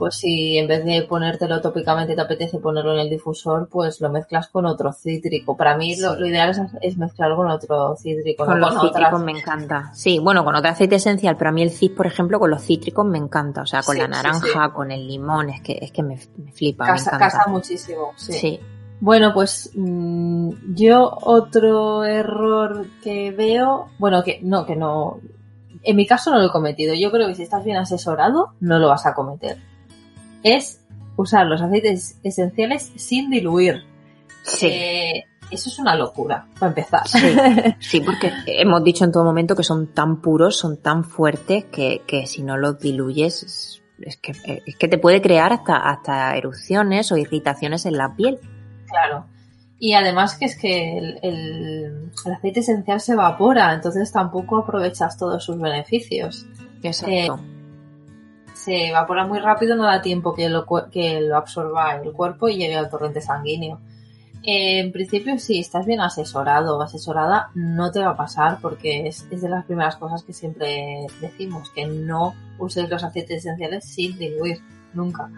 Pues 0.00 0.16
si 0.16 0.56
en 0.58 0.66
vez 0.66 0.84
de 0.84 1.02
ponértelo 1.02 1.60
tópicamente 1.60 2.14
te 2.14 2.20
apetece 2.22 2.58
ponerlo 2.58 2.94
en 2.94 3.00
el 3.00 3.10
difusor, 3.10 3.68
pues 3.70 4.00
lo 4.00 4.08
mezclas 4.10 4.48
con 4.48 4.64
otro 4.66 4.92
cítrico. 4.92 5.56
Para 5.56 5.76
mí 5.76 5.94
lo, 6.00 6.14
Sí. 6.14 6.20
lo 6.20 6.26
ideal 6.26 6.50
es, 6.50 6.60
es 6.80 6.96
mezclarlo 6.96 7.36
con 7.36 7.50
otro 7.50 7.94
cítrico. 7.96 8.46
Con 8.46 8.58
no 8.58 8.66
los 8.66 8.74
con 8.78 8.88
cítricos 8.88 9.12
otras. 9.12 9.22
me 9.22 9.32
encanta. 9.38 9.90
Sí, 9.94 10.18
bueno, 10.18 10.42
con 10.44 10.56
otro 10.56 10.70
aceite 10.70 10.96
esencial, 10.96 11.36
pero 11.36 11.50
a 11.50 11.52
mí 11.52 11.62
el 11.62 11.70
cis, 11.70 11.90
por 11.90 12.06
ejemplo, 12.06 12.40
con 12.40 12.48
los 12.50 12.62
cítricos 12.62 13.04
me 13.06 13.18
encanta. 13.18 13.60
O 13.62 13.66
sea, 13.66 13.82
con 13.82 13.94
Sí, 13.94 14.00
la 14.00 14.06
sí, 14.06 14.10
naranja, 14.12 14.72
con 14.72 14.90
el 14.90 15.06
limón, 15.06 15.50
es 15.50 15.60
que, 15.60 15.78
es 15.82 15.92
que 15.92 16.02
me, 16.02 16.18
me 16.38 16.50
flipa, 16.50 16.86
Casa, 16.86 17.10
me 17.12 17.16
encanta. 17.18 17.38
casa 17.38 17.50
muchísimo. 17.50 18.12
Sí. 18.16 18.32
sí. 18.32 18.60
Bueno, 19.02 19.32
pues 19.34 19.70
mm, 19.74 20.74
yo 20.74 21.10
otro 21.22 22.04
error 22.04 22.86
que 23.02 23.30
veo, 23.30 23.88
bueno, 23.98 24.22
que 24.22 24.40
no, 24.42 24.64
que 24.66 24.76
no, 24.76 25.20
en 25.82 25.96
mi 25.96 26.06
caso 26.06 26.30
no 26.30 26.38
lo 26.38 26.46
he 26.46 26.50
cometido. 26.50 26.94
Yo 26.94 27.10
creo 27.10 27.26
que 27.28 27.34
si 27.34 27.42
estás 27.42 27.64
bien 27.64 27.76
asesorado, 27.78 28.54
no 28.60 28.78
lo 28.78 28.88
vas 28.88 29.06
a 29.06 29.14
cometer. 29.14 29.56
Es 30.42 30.80
usar 31.16 31.46
los 31.46 31.60
aceites 31.60 32.18
esenciales 32.22 32.92
sin 32.96 33.30
diluir. 33.30 33.82
Sí. 34.42 34.66
Eh, 34.66 35.24
eso 35.50 35.68
es 35.68 35.78
una 35.80 35.96
locura, 35.96 36.46
para 36.58 36.68
empezar. 36.70 37.06
Sí, 37.08 37.18
sí, 37.80 38.00
porque 38.00 38.30
hemos 38.46 38.82
dicho 38.84 39.04
en 39.04 39.12
todo 39.12 39.24
momento 39.24 39.56
que 39.56 39.64
son 39.64 39.88
tan 39.88 40.20
puros, 40.20 40.56
son 40.56 40.76
tan 40.76 41.04
fuertes 41.04 41.64
que, 41.66 42.02
que 42.06 42.26
si 42.26 42.42
no 42.42 42.56
los 42.56 42.78
diluyes 42.78 43.42
es, 43.42 43.82
es 44.00 44.16
que, 44.16 44.32
es 44.64 44.76
que 44.76 44.88
te 44.88 44.96
puede 44.98 45.20
crear 45.20 45.52
hasta, 45.52 45.76
hasta 45.76 46.36
erupciones 46.36 47.10
o 47.12 47.16
irritaciones 47.16 47.84
en 47.84 47.96
la 47.98 48.14
piel. 48.14 48.38
Claro. 48.86 49.26
Y 49.82 49.94
además 49.94 50.36
que 50.36 50.44
es 50.44 50.56
que 50.56 50.98
el, 50.98 51.18
el- 51.22 52.10
el 52.24 52.32
aceite 52.32 52.60
esencial 52.60 53.00
se 53.00 53.12
evapora, 53.12 53.72
entonces 53.74 54.12
tampoco 54.12 54.58
aprovechas 54.58 55.16
todos 55.18 55.42
sus 55.44 55.58
beneficios. 55.58 56.46
Exacto. 56.82 57.40
Se 58.64 58.88
evapora 58.88 59.26
muy 59.26 59.38
rápido, 59.38 59.74
no 59.76 59.84
da 59.84 60.02
tiempo 60.02 60.34
que 60.34 60.48
lo, 60.48 60.66
que 60.90 61.20
lo 61.20 61.36
absorba 61.36 61.96
el 61.96 62.12
cuerpo 62.12 62.48
y 62.48 62.56
llegue 62.56 62.76
al 62.76 62.90
torrente 62.90 63.20
sanguíneo. 63.20 63.80
Eh, 64.42 64.80
en 64.80 64.92
principio, 64.92 65.38
si 65.38 65.60
estás 65.60 65.86
bien 65.86 66.00
asesorado 66.00 66.78
o 66.78 66.82
asesorada, 66.82 67.50
no 67.54 67.90
te 67.90 68.00
va 68.00 68.10
a 68.10 68.16
pasar 68.16 68.58
porque 68.60 69.06
es, 69.06 69.26
es 69.30 69.42
de 69.42 69.48
las 69.48 69.64
primeras 69.64 69.96
cosas 69.96 70.22
que 70.24 70.32
siempre 70.32 71.06
decimos, 71.20 71.70
que 71.70 71.86
no 71.86 72.34
uses 72.58 72.88
los 72.88 73.02
aceites 73.04 73.38
esenciales 73.38 73.84
sin 73.84 74.18
diluir, 74.18 74.58
nunca. 74.94 75.30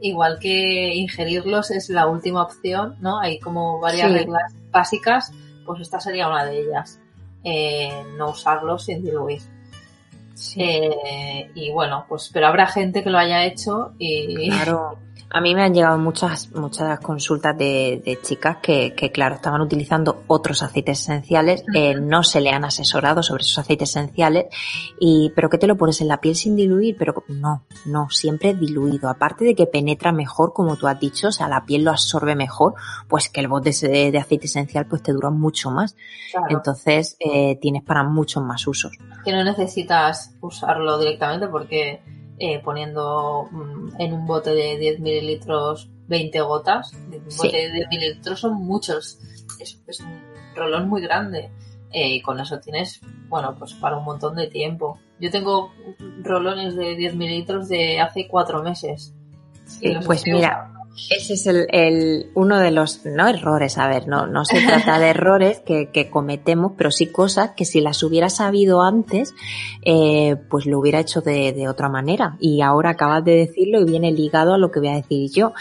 Igual 0.00 0.38
que 0.38 0.94
ingerirlos 0.94 1.70
es 1.70 1.90
la 1.90 2.06
última 2.06 2.42
opción, 2.42 2.96
¿no? 3.00 3.20
Hay 3.20 3.38
como 3.40 3.80
varias 3.80 4.08
Sí. 4.08 4.14
reglas 4.18 4.52
básicas, 4.70 5.32
pues 5.66 5.80
esta 5.80 6.00
sería 6.00 6.28
una 6.28 6.44
de 6.44 6.60
ellas. 6.60 7.00
Eh, 7.44 7.90
no 8.16 8.30
usarlos 8.30 8.84
sin 8.84 9.02
diluir. 9.02 9.40
Sí. 10.40 10.62
Eh, 10.62 11.50
y 11.54 11.70
bueno, 11.70 12.06
pues 12.08 12.30
pero 12.32 12.46
habrá 12.46 12.66
gente 12.66 13.04
que 13.04 13.10
lo 13.10 13.18
haya 13.18 13.44
hecho 13.44 13.92
y 13.98 14.48
Claro. 14.48 14.98
A 15.32 15.40
mí 15.40 15.54
me 15.54 15.62
han 15.62 15.72
llegado 15.72 15.96
muchas, 15.96 16.50
muchas 16.52 16.98
consultas 16.98 17.56
de, 17.56 18.02
de 18.04 18.20
chicas 18.20 18.56
que, 18.60 18.94
que, 18.94 19.12
claro, 19.12 19.36
estaban 19.36 19.60
utilizando 19.60 20.24
otros 20.26 20.62
aceites 20.64 21.00
esenciales, 21.02 21.62
eh, 21.72 21.94
no 21.94 22.24
se 22.24 22.40
le 22.40 22.50
han 22.50 22.64
asesorado 22.64 23.22
sobre 23.22 23.42
esos 23.42 23.58
aceites 23.58 23.90
esenciales, 23.90 24.46
y, 24.98 25.30
pero 25.36 25.48
que 25.48 25.58
te 25.58 25.68
lo 25.68 25.76
pones 25.76 26.00
en 26.00 26.08
la 26.08 26.20
piel 26.20 26.34
sin 26.34 26.56
diluir, 26.56 26.96
pero 26.98 27.22
no, 27.28 27.62
no, 27.86 28.10
siempre 28.10 28.54
diluido. 28.54 29.08
Aparte 29.08 29.44
de 29.44 29.54
que 29.54 29.66
penetra 29.66 30.10
mejor, 30.10 30.52
como 30.52 30.74
tú 30.76 30.88
has 30.88 30.98
dicho, 30.98 31.28
o 31.28 31.32
sea, 31.32 31.46
la 31.46 31.64
piel 31.64 31.84
lo 31.84 31.92
absorbe 31.92 32.34
mejor, 32.34 32.74
pues 33.08 33.28
que 33.28 33.40
el 33.40 33.46
bote 33.46 33.70
de, 33.70 34.10
de 34.10 34.18
aceite 34.18 34.46
esencial 34.46 34.86
pues 34.86 35.00
te 35.02 35.12
dura 35.12 35.30
mucho 35.30 35.70
más. 35.70 35.94
claro, 36.32 36.46
Entonces, 36.50 37.16
eh, 37.20 37.56
tienes 37.60 37.84
para 37.84 38.02
muchos 38.02 38.42
más 38.42 38.66
usos. 38.66 38.92
que 39.24 39.32
no 39.32 39.44
necesitas 39.44 40.34
usarlo 40.40 40.98
directamente 40.98 41.46
porque 41.46 42.02
eh, 42.40 42.60
poniendo 42.64 43.46
mm, 43.52 44.00
en 44.00 44.12
un 44.14 44.26
bote 44.26 44.50
de 44.50 44.76
10 44.78 44.98
mililitros 45.00 45.88
20 46.08 46.40
gotas, 46.40 46.92
un 46.94 47.30
Sí. 47.30 47.36
bote 47.46 47.56
de 47.56 47.70
10 47.72 47.88
mililitros 47.90 48.40
son 48.40 48.54
muchos, 48.54 49.18
es, 49.60 49.80
es 49.86 50.00
un 50.00 50.20
rolón 50.56 50.88
muy 50.88 51.00
grande. 51.02 51.50
eh, 51.92 52.08
y 52.08 52.22
con 52.22 52.38
eso 52.40 52.60
tienes, 52.60 53.00
bueno, 53.28 53.56
pues 53.58 53.74
para 53.74 53.96
un 53.96 54.04
montón 54.04 54.36
de 54.36 54.46
tiempo. 54.46 54.98
Yo 55.18 55.28
tengo 55.30 55.72
rolones 56.22 56.76
de 56.76 56.94
10 56.94 57.16
mililitros 57.16 57.68
de 57.68 58.00
hace 58.00 58.28
cuatro 58.28 58.62
meses. 58.62 59.12
y 59.80 59.92
los 59.94 60.06
pues 60.06 60.24
mira. 60.26 60.72
Ese 61.08 61.32
es 61.34 61.46
el, 61.46 61.66
el- 61.70 62.30
uno 62.34 62.58
de 62.58 62.70
los, 62.70 63.04
no 63.06 63.26
errores, 63.28 63.78
a 63.78 63.88
ver, 63.88 64.06
no, 64.06 64.26
no 64.26 64.44
se 64.44 64.60
trata 64.66 64.98
de 64.98 65.08
errores 65.08 65.60
que, 65.60 65.88
que 65.90 66.10
cometemos, 66.10 66.72
pero 66.76 66.90
sí 66.90 67.06
cosas 67.06 67.52
que 67.56 67.64
si 67.64 67.80
las 67.80 68.02
hubiera 68.02 68.28
sabido 68.28 68.82
antes, 68.82 69.34
eh, 69.82 70.36
pues 70.50 70.66
lo 70.66 70.78
hubiera 70.78 71.00
hecho 71.00 71.20
de, 71.20 71.52
de 71.52 71.68
otra 71.68 71.88
manera. 71.88 72.36
Y 72.38 72.60
ahora 72.60 72.90
acabas 72.90 73.24
de 73.24 73.34
decirlo 73.34 73.80
y 73.80 73.84
viene 73.84 74.12
ligado 74.12 74.52
a 74.52 74.58
lo 74.58 74.70
que 74.70 74.80
voy 74.80 74.88
a 74.90 74.94
decir 74.96 75.30
yo. 75.30 75.52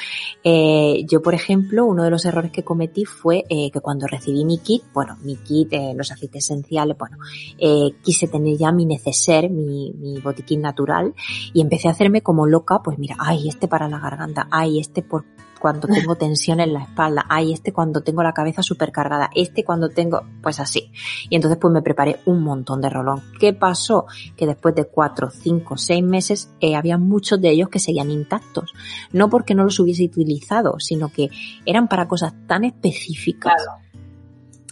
Eh, 0.44 1.06
yo, 1.10 1.22
por 1.22 1.34
ejemplo, 1.34 1.86
uno 1.86 2.04
de 2.04 2.10
los 2.10 2.26
errores 2.26 2.52
que 2.52 2.64
cometí 2.64 3.06
fue 3.06 3.46
eh, 3.50 3.72
que 3.72 3.80
cuando 3.82 4.08
recibí 4.08 4.44
mi 4.46 4.58
kit, 4.58 4.84
bueno, 4.94 5.18
mi 5.24 5.36
kit, 5.38 5.72
eh, 5.74 5.94
los 5.96 6.12
aceites 6.12 6.44
esenciales, 6.46 6.98
bueno, 6.98 7.18
eh, 7.58 7.92
quise 8.04 8.28
tener 8.28 8.58
ya 8.58 8.72
mi 8.72 8.86
neceser, 8.86 9.50
mi, 9.50 9.94
mi 9.94 10.20
botiquín 10.20 10.62
natural, 10.62 11.14
y 11.54 11.62
empecé 11.62 11.88
a 11.88 11.92
hacerme 11.92 12.22
como 12.22 12.46
loca, 12.46 12.82
pues 12.84 13.00
mira, 13.00 13.16
ay, 13.20 13.48
este 13.48 13.68
para 13.68 13.88
la 13.88 14.00
garganta, 14.00 14.48
ay, 14.52 14.80
este 14.80 15.02
por 15.02 15.29
cuando 15.60 15.88
tengo 15.88 16.16
tensión 16.16 16.60
en 16.60 16.74
la 16.74 16.84
espalda, 16.84 17.26
ay, 17.30 17.54
este 17.54 17.74
cuando 17.74 18.02
tengo 18.02 18.24
la 18.24 18.34
cabeza 18.34 18.64
súper 18.64 18.92
cargada, 18.92 19.30
este 19.36 19.64
cuando 19.64 19.90
tengo, 19.90 20.22
pues 20.42 20.60
así. 20.60 20.92
Y 21.30 21.36
entonces 21.36 21.58
pues 21.60 21.74
me 21.74 21.82
preparé 21.82 22.20
un 22.26 22.42
montón 22.44 22.82
de 22.82 22.90
rolón. 22.90 23.22
¿Qué 23.40 23.54
pasó? 23.54 24.06
Que 24.36 24.48
después 24.48 24.76
de 24.76 24.86
cuatro, 24.86 25.30
cinco, 25.30 25.78
seis 25.78 26.04
meses 26.04 26.50
eh, 26.60 26.76
había 26.76 26.98
muchos 26.98 27.42
de 27.42 27.50
ellos 27.50 27.70
que 27.70 27.80
seguían 27.80 28.12
intactos. 28.12 28.74
No 29.12 29.30
porque 29.30 29.56
no 29.56 29.64
los 29.64 29.80
hubiese 29.80 30.06
utilizado, 30.06 30.80
sino 30.80 31.10
que 31.10 31.30
eran 31.66 31.88
para 31.88 32.08
cosas 32.08 32.34
tan 32.48 32.64
específicas. 32.64 33.62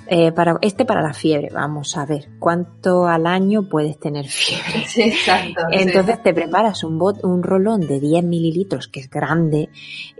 Eh, 0.10 0.32
para, 0.32 0.58
este 0.62 0.86
para 0.86 1.02
la 1.02 1.14
fiebre, 1.14 1.50
vamos 1.54 1.98
a 1.98 2.06
ver, 2.06 2.30
¿cuánto 2.40 3.08
al 3.08 3.28
año 3.28 3.68
puedes 3.68 4.00
tener 4.00 4.26
fiebre? 4.28 4.86
Sí, 4.88 5.02
exacto. 5.02 5.62
sí. 5.70 5.80
Entonces 5.80 6.24
te 6.24 6.34
preparas 6.34 6.84
un, 6.84 6.98
bot, 6.98 7.24
un 7.24 7.44
rolón 7.44 7.82
de 7.82 8.00
10 8.00 8.24
mililitros, 8.24 8.88
que 8.88 9.02
es 9.02 9.10
grande, 9.10 9.70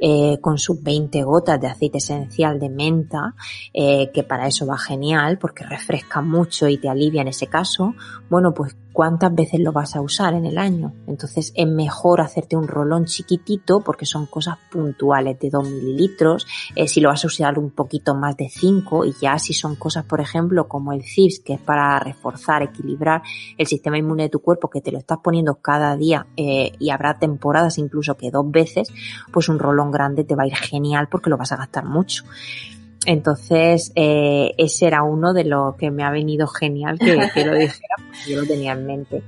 eh, 0.02 0.40
con 0.42 0.58
sus 0.58 0.84
20 0.84 1.24
gotas 1.24 1.62
de 1.62 1.68
aceite 1.68 2.00
esencial 2.00 2.60
de 2.60 2.70
menta, 2.70 3.34
eh, 3.74 4.12
que 4.14 4.24
para 4.24 4.48
eso 4.48 4.66
va 4.68 4.78
genial, 4.78 5.38
porque 5.38 5.64
refresca 5.64 6.22
mucho 6.22 6.68
y 6.68 6.78
te 6.78 6.90
alivia 6.90 7.22
en 7.22 7.30
ese 7.30 7.48
caso. 7.48 7.96
Bueno, 8.30 8.54
pues 8.54 8.76
cuántas 8.98 9.36
veces 9.36 9.60
lo 9.60 9.72
vas 9.72 9.96
a 9.96 10.02
usar 10.02 10.34
en 10.34 10.48
el 10.48 10.58
año. 10.58 10.92
Entonces 11.06 11.54
es 11.56 11.68
mejor 11.68 12.20
hacerte 12.20 12.56
un 12.56 12.68
rolón 12.68 13.06
chiquitito 13.06 13.82
porque 13.82 14.08
son 14.08 14.26
cosas 14.26 14.58
puntuales 14.72 15.38
de 15.38 15.52
2 15.52 15.70
mililitros. 15.70 16.48
Eh, 16.76 16.88
si 16.88 17.00
lo 17.00 17.10
vas 17.10 17.24
a 17.24 17.28
usar 17.28 17.60
un 17.60 17.70
poquito 17.70 18.16
más 18.16 18.36
de 18.38 18.50
5 18.50 19.06
y 19.06 19.14
ya 19.22 19.38
si 19.38 19.54
son 19.54 19.76
cosas, 19.76 20.04
por 20.04 20.20
ejemplo, 20.20 20.68
como 20.68 20.94
el 20.94 21.04
CIPS, 21.04 21.42
que 21.42 21.54
es 21.54 21.60
para 21.60 22.00
reforzar, 22.00 22.64
equilibrar 22.64 23.22
el 23.56 23.68
sistema 23.68 24.00
inmune 24.00 24.24
de 24.24 24.30
tu 24.30 24.40
cuerpo, 24.40 24.68
que 24.68 24.82
te 24.82 24.92
lo 24.92 24.98
estás 24.98 25.20
poniendo 25.24 25.62
cada 25.62 25.96
día 25.96 26.26
eh, 26.36 26.72
y 26.80 26.90
habrá 26.90 27.20
temporadas 27.20 27.78
incluso 27.78 28.18
que 28.18 28.32
dos 28.32 28.50
veces, 28.50 28.92
pues 29.32 29.48
un 29.48 29.60
rolón 29.60 29.92
grande 29.92 30.24
te 30.24 30.34
va 30.34 30.42
a 30.42 30.48
ir 30.48 30.56
genial 30.56 31.08
porque 31.08 31.30
lo 31.30 31.38
vas 31.38 31.52
a 31.52 31.58
gastar 31.58 31.86
mucho. 31.86 32.24
Entonces, 33.06 33.92
eh, 33.96 34.54
ese 34.58 34.88
era 34.88 35.04
uno 35.04 35.34
de 35.34 35.46
los 35.46 35.76
que 35.76 35.92
me 35.92 36.04
ha 36.04 36.12
venido 36.12 36.48
genial 36.48 36.98
que, 37.00 37.16
lo 37.16 37.22
dijera, 37.56 37.96
porque 37.98 38.32
yo 38.32 38.42
lo 38.42 38.48
tenía 38.48 38.74
en 38.74 38.86
mente. 38.86 39.24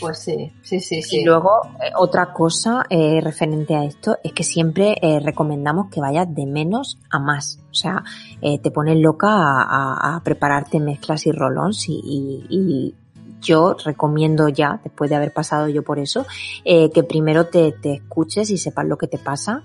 Pues 0.00 0.18
sí, 0.18 0.52
sí, 0.62 0.80
sí, 0.80 1.02
sí. 1.02 1.20
Y 1.20 1.24
luego, 1.24 1.62
eh, 1.82 1.90
otra 1.96 2.32
cosa 2.32 2.84
eh, 2.88 3.20
referente 3.20 3.74
a 3.74 3.84
esto 3.84 4.18
es 4.22 4.32
que 4.32 4.44
siempre 4.44 4.96
eh, 5.00 5.18
recomendamos 5.20 5.90
que 5.90 6.00
vayas 6.00 6.32
de 6.32 6.46
menos 6.46 6.98
a 7.10 7.18
más. 7.18 7.58
O 7.70 7.74
sea, 7.74 8.04
eh, 8.40 8.58
te 8.60 8.70
pones 8.70 8.98
loca 8.98 9.28
a, 9.30 10.16
a, 10.16 10.22
prepararte 10.22 10.78
mezclas 10.78 11.26
y 11.26 11.32
rolons 11.32 11.88
y, 11.88 12.00
y, 12.04 12.46
y 12.48 12.94
yo 13.44 13.76
recomiendo 13.84 14.48
ya, 14.48 14.80
después 14.82 15.10
de 15.10 15.16
haber 15.16 15.32
pasado 15.32 15.68
yo 15.68 15.82
por 15.82 15.98
eso, 15.98 16.26
eh, 16.64 16.90
que 16.90 17.04
primero 17.04 17.46
te, 17.46 17.72
te, 17.72 17.94
escuches 17.94 18.50
y 18.50 18.58
sepas 18.58 18.86
lo 18.86 18.98
que 18.98 19.06
te 19.06 19.18
pasa 19.18 19.62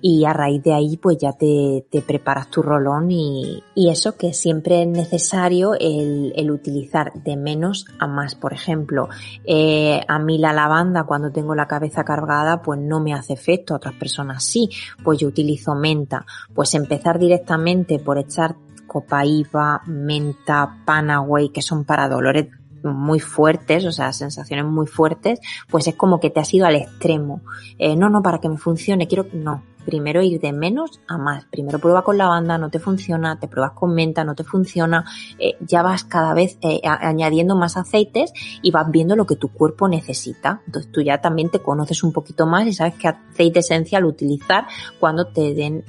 y 0.00 0.24
a 0.24 0.32
raíz 0.32 0.62
de 0.62 0.74
ahí 0.74 0.96
pues 0.96 1.18
ya 1.18 1.32
te, 1.32 1.86
te 1.90 2.02
preparas 2.02 2.50
tu 2.50 2.62
rolón 2.62 3.10
y, 3.10 3.62
y, 3.74 3.90
eso 3.90 4.16
que 4.16 4.32
siempre 4.32 4.82
es 4.82 4.88
necesario 4.88 5.74
el, 5.74 6.32
el, 6.36 6.50
utilizar 6.50 7.12
de 7.22 7.36
menos 7.36 7.86
a 7.98 8.06
más. 8.06 8.34
Por 8.34 8.52
ejemplo, 8.52 9.08
eh, 9.44 10.00
a 10.08 10.18
mí 10.18 10.38
la 10.38 10.52
lavanda 10.52 11.04
cuando 11.04 11.30
tengo 11.30 11.54
la 11.54 11.68
cabeza 11.68 12.04
cargada 12.04 12.62
pues 12.62 12.80
no 12.80 13.00
me 13.00 13.14
hace 13.14 13.34
efecto, 13.34 13.74
a 13.74 13.76
otras 13.76 13.94
personas 13.94 14.42
sí, 14.42 14.70
pues 15.04 15.18
yo 15.18 15.28
utilizo 15.28 15.74
menta. 15.74 16.24
Pues 16.54 16.74
empezar 16.74 17.18
directamente 17.18 17.98
por 17.98 18.18
echar 18.18 18.56
copaiba, 18.88 19.82
menta, 19.86 20.82
panaway, 20.84 21.50
que 21.50 21.62
son 21.62 21.84
para 21.84 22.08
dolores 22.08 22.48
muy 22.82 23.20
fuertes, 23.20 23.84
o 23.84 23.92
sea, 23.92 24.12
sensaciones 24.12 24.64
muy 24.64 24.86
fuertes, 24.86 25.40
pues 25.68 25.86
es 25.86 25.94
como 25.94 26.20
que 26.20 26.30
te 26.30 26.40
has 26.40 26.52
ido 26.52 26.66
al 26.66 26.76
extremo. 26.76 27.42
Eh, 27.78 27.96
no, 27.96 28.08
no, 28.08 28.22
para 28.22 28.38
que 28.38 28.48
me 28.48 28.58
funcione, 28.58 29.06
quiero, 29.06 29.26
no. 29.32 29.62
Primero 29.84 30.20
ir 30.20 30.38
de 30.38 30.52
menos 30.52 31.00
a 31.08 31.16
más. 31.16 31.46
Primero 31.46 31.78
prueba 31.78 32.04
con 32.04 32.18
lavanda, 32.18 32.58
no 32.58 32.68
te 32.68 32.78
funciona, 32.78 33.40
te 33.40 33.48
pruebas 33.48 33.72
con 33.72 33.94
menta, 33.94 34.22
no 34.22 34.34
te 34.34 34.44
funciona. 34.44 35.06
Eh, 35.38 35.56
ya 35.60 35.82
vas 35.82 36.04
cada 36.04 36.34
vez 36.34 36.58
eh, 36.60 36.82
añadiendo 36.84 37.56
más 37.56 37.78
aceites 37.78 38.34
y 38.60 38.70
vas 38.70 38.90
viendo 38.90 39.16
lo 39.16 39.24
que 39.24 39.36
tu 39.36 39.48
cuerpo 39.48 39.88
necesita. 39.88 40.60
Entonces 40.66 40.92
tú 40.92 41.00
ya 41.00 41.22
también 41.22 41.50
te 41.50 41.60
conoces 41.60 42.02
un 42.02 42.12
poquito 42.12 42.46
más 42.46 42.66
y 42.66 42.74
sabes 42.74 42.96
qué 42.96 43.08
aceite 43.08 43.60
esencial 43.60 44.04
utilizar 44.04 44.66
cuando 45.00 45.28
te 45.28 45.54
den, 45.54 45.84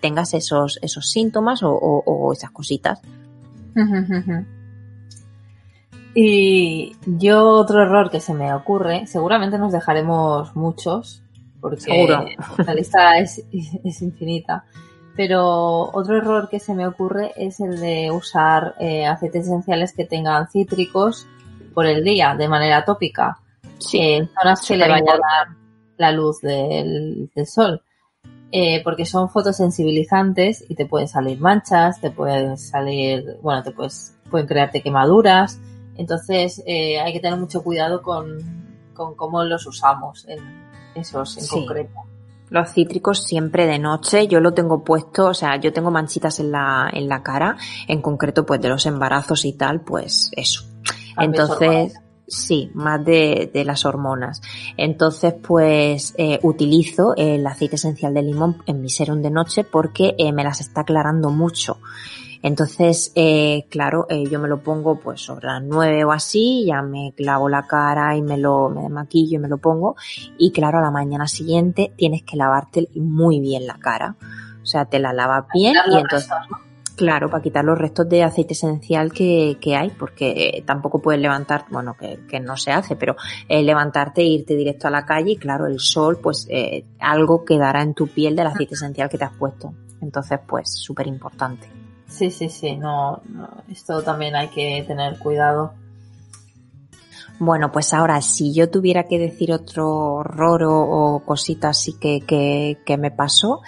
tengas 0.00 0.34
esos, 0.34 0.80
esos 0.82 1.08
síntomas 1.08 1.62
o, 1.62 1.70
o, 1.70 2.02
o 2.04 2.32
esas 2.32 2.50
cositas. 2.50 3.00
Y 6.14 6.96
yo 7.06 7.48
otro 7.48 7.82
error 7.82 8.10
que 8.10 8.20
se 8.20 8.34
me 8.34 8.52
ocurre, 8.52 9.06
seguramente 9.06 9.58
nos 9.58 9.72
dejaremos 9.72 10.56
muchos, 10.56 11.22
porque 11.60 11.80
Seguro. 11.80 12.24
la 12.64 12.74
lista 12.74 13.18
es, 13.18 13.44
es, 13.52 14.02
infinita, 14.02 14.64
pero 15.16 15.90
otro 15.92 16.16
error 16.16 16.48
que 16.48 16.60
se 16.60 16.74
me 16.74 16.86
ocurre 16.86 17.32
es 17.36 17.60
el 17.60 17.78
de 17.80 18.10
usar 18.10 18.74
eh, 18.80 19.06
aceites 19.06 19.46
esenciales 19.46 19.92
que 19.92 20.04
tengan 20.04 20.48
cítricos 20.48 21.26
por 21.74 21.86
el 21.86 22.02
día, 22.02 22.34
de 22.36 22.48
manera 22.48 22.84
tópica, 22.84 23.38
sí, 23.78 24.00
en 24.00 24.28
zonas 24.28 24.66
que 24.66 24.76
le 24.76 24.88
vaya 24.88 25.12
a 25.12 25.18
dar 25.18 25.56
la 25.96 26.12
luz 26.12 26.40
del, 26.40 27.30
del 27.34 27.46
sol. 27.46 27.82
Eh, 28.50 28.82
porque 28.82 29.04
son 29.04 29.28
fotosensibilizantes 29.28 30.64
y 30.70 30.74
te 30.74 30.86
pueden 30.86 31.06
salir 31.06 31.38
manchas, 31.38 32.00
te 32.00 32.10
pueden 32.10 32.56
salir, 32.56 33.36
bueno, 33.42 33.62
te 33.62 33.72
puedes, 33.72 34.16
pueden 34.30 34.46
crearte 34.46 34.80
quemaduras, 34.80 35.60
entonces 35.98 36.62
eh, 36.66 36.98
hay 36.98 37.12
que 37.12 37.20
tener 37.20 37.38
mucho 37.38 37.62
cuidado 37.62 38.00
con, 38.00 38.38
con 38.94 39.14
cómo 39.14 39.44
los 39.44 39.66
usamos 39.66 40.26
en 40.28 40.38
esos 40.94 41.36
en 41.36 41.44
sí. 41.44 41.50
concreto. 41.50 41.92
Los 42.50 42.72
cítricos 42.72 43.24
siempre 43.24 43.66
de 43.66 43.78
noche, 43.78 44.26
yo 44.26 44.40
lo 44.40 44.54
tengo 44.54 44.82
puesto, 44.82 45.26
o 45.26 45.34
sea, 45.34 45.60
yo 45.60 45.72
tengo 45.72 45.90
manchitas 45.90 46.40
en 46.40 46.50
la, 46.50 46.88
en 46.90 47.06
la 47.06 47.22
cara, 47.22 47.58
en 47.86 48.00
concreto 48.00 48.46
pues 48.46 48.60
de 48.62 48.70
los 48.70 48.86
embarazos 48.86 49.44
y 49.44 49.52
tal, 49.52 49.82
pues 49.82 50.30
eso. 50.34 50.64
Entonces, 51.18 51.92
sí, 52.26 52.70
más 52.74 53.04
de, 53.04 53.50
de, 53.52 53.64
las 53.64 53.84
hormonas. 53.84 54.40
Entonces, 54.76 55.34
pues 55.34 56.14
eh, 56.16 56.38
utilizo 56.42 57.14
el 57.16 57.46
aceite 57.46 57.76
esencial 57.76 58.14
de 58.14 58.22
limón 58.22 58.62
en 58.66 58.80
mi 58.80 58.88
serum 58.88 59.20
de 59.20 59.30
noche 59.30 59.64
porque 59.64 60.14
eh, 60.16 60.32
me 60.32 60.44
las 60.44 60.60
está 60.60 60.82
aclarando 60.82 61.30
mucho. 61.30 61.78
Entonces, 62.42 63.12
eh, 63.14 63.66
claro, 63.70 64.06
eh, 64.08 64.24
yo 64.30 64.38
me 64.38 64.48
lo 64.48 64.62
pongo 64.62 65.00
pues 65.00 65.20
sobre 65.20 65.46
las 65.46 65.62
nueve 65.62 66.04
o 66.04 66.12
así, 66.12 66.64
ya 66.66 66.82
me 66.82 67.12
clavo 67.16 67.48
la 67.48 67.66
cara 67.66 68.16
y 68.16 68.22
me 68.22 68.38
lo 68.38 68.68
me 68.68 68.88
maquillo 68.88 69.36
y 69.36 69.40
me 69.40 69.48
lo 69.48 69.58
pongo. 69.58 69.96
Y 70.38 70.52
claro, 70.52 70.78
a 70.78 70.82
la 70.82 70.90
mañana 70.90 71.26
siguiente 71.26 71.92
tienes 71.96 72.22
que 72.22 72.36
lavarte 72.36 72.88
muy 72.94 73.40
bien 73.40 73.66
la 73.66 73.78
cara. 73.78 74.16
O 74.62 74.66
sea, 74.66 74.84
te 74.84 74.98
la 74.98 75.12
lavas 75.12 75.46
bien 75.52 75.74
y 75.90 75.96
entonces... 75.96 76.28
Restos, 76.30 76.50
¿no? 76.50 76.68
Claro, 76.98 77.30
para 77.30 77.40
quitar 77.40 77.64
los 77.64 77.78
restos 77.78 78.08
de 78.08 78.24
aceite 78.24 78.54
esencial 78.54 79.12
que, 79.12 79.56
que 79.60 79.76
hay, 79.76 79.90
porque 79.90 80.64
tampoco 80.66 81.00
puedes 81.00 81.20
levantar, 81.20 81.66
bueno, 81.70 81.94
que, 81.96 82.18
que 82.28 82.40
no 82.40 82.56
se 82.56 82.72
hace, 82.72 82.96
pero 82.96 83.14
eh, 83.48 83.62
levantarte 83.62 84.22
e 84.22 84.24
irte 84.24 84.56
directo 84.56 84.88
a 84.88 84.90
la 84.90 85.06
calle 85.06 85.30
y 85.30 85.36
claro, 85.36 85.68
el 85.68 85.78
sol, 85.78 86.18
pues 86.20 86.48
eh, 86.50 86.86
algo 86.98 87.44
quedará 87.44 87.82
en 87.82 87.94
tu 87.94 88.08
piel 88.08 88.34
del 88.34 88.48
aceite 88.48 88.74
esencial 88.74 89.08
que 89.08 89.16
te 89.16 89.24
has 89.24 89.32
puesto. 89.32 89.72
Entonces, 90.00 90.40
pues, 90.44 90.72
súper 90.72 91.06
importante. 91.06 91.68
Sí, 92.08 92.30
sí, 92.30 92.48
sí, 92.48 92.76
no, 92.76 93.22
no, 93.26 93.48
esto 93.70 94.02
también 94.02 94.34
hay 94.34 94.48
que 94.48 94.82
tener 94.86 95.18
cuidado. 95.18 95.74
Bueno, 97.40 97.70
pues 97.70 97.94
ahora, 97.94 98.20
si 98.20 98.52
yo 98.52 98.68
tuviera 98.68 99.04
que 99.04 99.18
decir 99.18 99.52
otro 99.52 100.24
roro 100.24 100.80
o 100.80 101.24
cosita 101.24 101.68
así 101.68 101.92
que, 101.92 102.20
que, 102.20 102.78
que 102.84 102.96
me 102.96 103.12
pasó, 103.12 103.60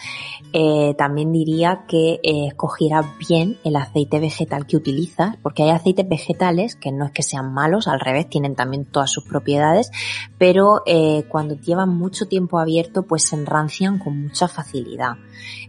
eh, 0.53 0.95
también 0.99 1.31
diría 1.31 1.85
que 1.87 2.15
eh, 2.25 2.49
escogieras 2.49 3.07
bien 3.29 3.59
el 3.63 3.77
aceite 3.77 4.19
vegetal 4.19 4.67
que 4.67 4.77
utilizas, 4.77 5.37
porque 5.43 5.63
hay 5.63 5.71
aceites 5.71 6.09
vegetales 6.09 6.75
que 6.75 6.91
no 6.91 7.07
es 7.07 7.13
que 7.13 7.23
sean 7.23 7.53
malos, 7.53 7.87
al 7.87 8.01
revés, 8.01 8.29
tienen 8.29 8.57
también 8.57 8.85
todas 8.85 9.13
sus 9.13 9.25
propiedades, 9.25 9.93
pero 10.39 10.83
eh, 10.87 11.25
cuando 11.29 11.55
llevan 11.55 11.91
mucho 11.91 12.27
tiempo 12.27 12.59
abierto, 12.59 13.05
pues 13.05 13.23
se 13.25 13.37
enrancian 13.37 13.99
con 13.99 14.21
mucha 14.21 14.49
facilidad. 14.49 15.19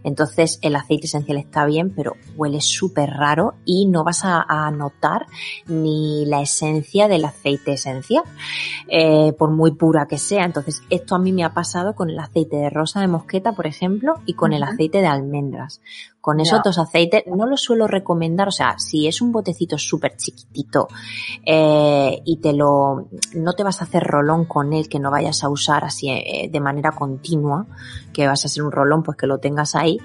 Entonces, 0.02 0.58
el 0.62 0.74
aceite 0.74 1.06
esencial 1.06 1.38
está 1.38 1.64
bien, 1.64 1.94
pero 1.94 2.16
huele 2.36 2.60
súper 2.60 3.10
raro 3.10 3.54
y 3.64 3.86
no 3.86 4.04
vas 4.04 4.22
a, 4.24 4.42
notar 4.72 5.26
ni 5.66 6.24
la 6.26 6.40
esencia 6.40 7.08
del 7.08 7.24
aceite 7.24 7.72
esencial, 7.72 7.91
eh, 8.88 9.32
por 9.38 9.50
muy 9.50 9.72
pura 9.72 10.06
que 10.06 10.18
sea. 10.18 10.44
Entonces, 10.44 10.82
esto 10.90 11.14
a 11.14 11.18
mí 11.18 11.32
me 11.32 11.44
ha 11.44 11.54
pasado 11.54 11.94
con 11.94 12.10
el 12.10 12.18
aceite 12.18 12.56
de 12.56 12.70
rosa 12.70 13.00
de 13.00 13.08
mosqueta, 13.08 13.52
por 13.52 13.66
ejemplo, 13.66 14.14
y 14.26 14.34
con 14.34 14.50
uh 14.50 14.54
-huh. 14.54 14.56
el 14.56 14.62
aceite 14.64 14.98
de 15.00 15.06
almendras. 15.06 15.80
Con 16.22 16.38
esos 16.38 16.62
dos 16.62 16.78
aceites 16.78 17.24
no 17.26 17.46
lo 17.46 17.56
suelo 17.56 17.88
recomendar, 17.88 18.46
o 18.46 18.52
sea, 18.52 18.78
si 18.78 19.08
es 19.08 19.20
un 19.20 19.32
botecito 19.32 19.76
súper 19.76 20.16
chiquitito 20.16 20.86
eh, 21.44 22.22
y 22.24 22.36
te 22.36 22.52
lo, 22.52 23.08
no 23.34 23.52
te 23.54 23.64
vas 23.64 23.80
a 23.80 23.86
hacer 23.86 24.04
rolón 24.04 24.44
con 24.44 24.72
él, 24.72 24.88
que 24.88 25.00
no 25.00 25.10
vayas 25.10 25.42
a 25.42 25.48
usar 25.48 25.84
así 25.84 26.10
eh, 26.10 26.48
de 26.48 26.60
manera 26.60 26.92
continua, 26.92 27.66
que 28.12 28.28
vas 28.28 28.44
a 28.44 28.46
hacer 28.46 28.62
un 28.62 28.70
rolón, 28.70 29.02
pues 29.02 29.16
que 29.16 29.26
lo 29.26 29.38
tengas 29.38 29.74
ahí, 29.74 29.98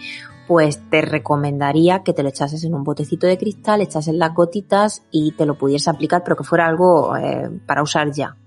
pues 0.47 0.79
te 0.89 1.01
recomendaría 1.01 2.03
que 2.03 2.13
te 2.13 2.23
lo 2.23 2.29
echases 2.29 2.63
en 2.63 2.73
un 2.73 2.85
botecito 2.85 3.27
de 3.27 3.37
cristal, 3.37 3.81
echases 3.81 4.15
las 4.15 4.33
gotitas 4.33 5.03
y 5.11 5.33
te 5.33 5.45
lo 5.45 5.57
pudieras 5.57 5.89
aplicar, 5.89 6.23
pero 6.23 6.37
que 6.37 6.45
fuera 6.45 6.65
algo 6.65 7.17
eh, 7.17 7.49
para 7.65 7.83
usar 7.83 8.11
ya. 8.11 8.37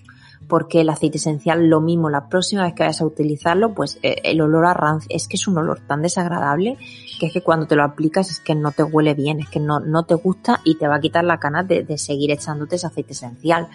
Porque 0.48 0.80
el 0.80 0.88
aceite 0.88 1.18
esencial 1.18 1.68
lo 1.68 1.80
mismo 1.80 2.08
la 2.08 2.28
próxima 2.28 2.64
vez 2.64 2.74
que 2.74 2.82
vayas 2.82 3.02
a 3.02 3.06
utilizarlo 3.06 3.74
pues 3.74 4.00
eh, 4.02 4.16
el 4.24 4.40
olor 4.40 4.66
a 4.66 4.74
rancio 4.74 5.08
es 5.14 5.28
que 5.28 5.36
es 5.36 5.46
un 5.46 5.58
olor 5.58 5.80
tan 5.86 6.02
desagradable 6.02 6.76
que 7.20 7.26
es 7.26 7.32
que 7.32 7.42
cuando 7.42 7.66
te 7.66 7.76
lo 7.76 7.84
aplicas 7.84 8.30
es 8.30 8.40
que 8.40 8.56
no 8.56 8.72
te 8.72 8.82
huele 8.82 9.14
bien 9.14 9.38
es 9.38 9.48
que 9.48 9.60
no, 9.60 9.78
no 9.78 10.04
te 10.04 10.14
gusta 10.14 10.60
y 10.64 10.76
te 10.76 10.88
va 10.88 10.96
a 10.96 11.00
quitar 11.00 11.22
la 11.22 11.36
ganas 11.36 11.68
de, 11.68 11.84
de 11.84 11.98
seguir 11.98 12.32
echándote 12.32 12.76
ese 12.76 12.86
aceite 12.86 13.12
esencial. 13.12 13.68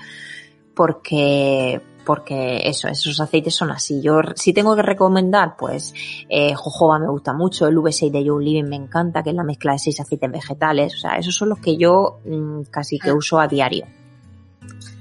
Porque 0.73 1.81
porque 2.05 2.61
eso, 2.65 2.87
esos 2.87 3.19
aceites 3.19 3.55
son 3.55 3.71
así. 3.71 4.01
Yo 4.01 4.19
si 4.35 4.53
tengo 4.53 4.75
que 4.75 4.81
recomendar, 4.81 5.55
pues 5.57 5.93
eh, 6.29 6.53
jojoba 6.53 6.99
me 6.99 7.07
gusta 7.07 7.33
mucho, 7.33 7.67
el 7.67 7.77
V6 7.77 8.11
de 8.11 8.27
Joe 8.27 8.43
Living 8.43 8.69
me 8.69 8.75
encanta, 8.75 9.23
que 9.23 9.31
es 9.31 9.35
la 9.35 9.43
mezcla 9.43 9.73
de 9.73 9.79
seis 9.79 9.99
aceites 9.99 10.31
vegetales, 10.31 10.95
o 10.95 10.97
sea, 10.97 11.17
esos 11.17 11.35
son 11.35 11.49
los 11.49 11.59
que 11.59 11.77
yo 11.77 12.19
mmm, 12.25 12.61
casi 12.69 12.99
que 12.99 13.11
uso 13.11 13.39
a 13.39 13.47
diario. 13.47 13.85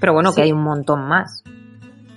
Pero 0.01 0.13
bueno, 0.13 0.31
sí. 0.31 0.37
que 0.37 0.43
hay 0.43 0.53
un 0.53 0.63
montón 0.63 1.07
más. 1.07 1.45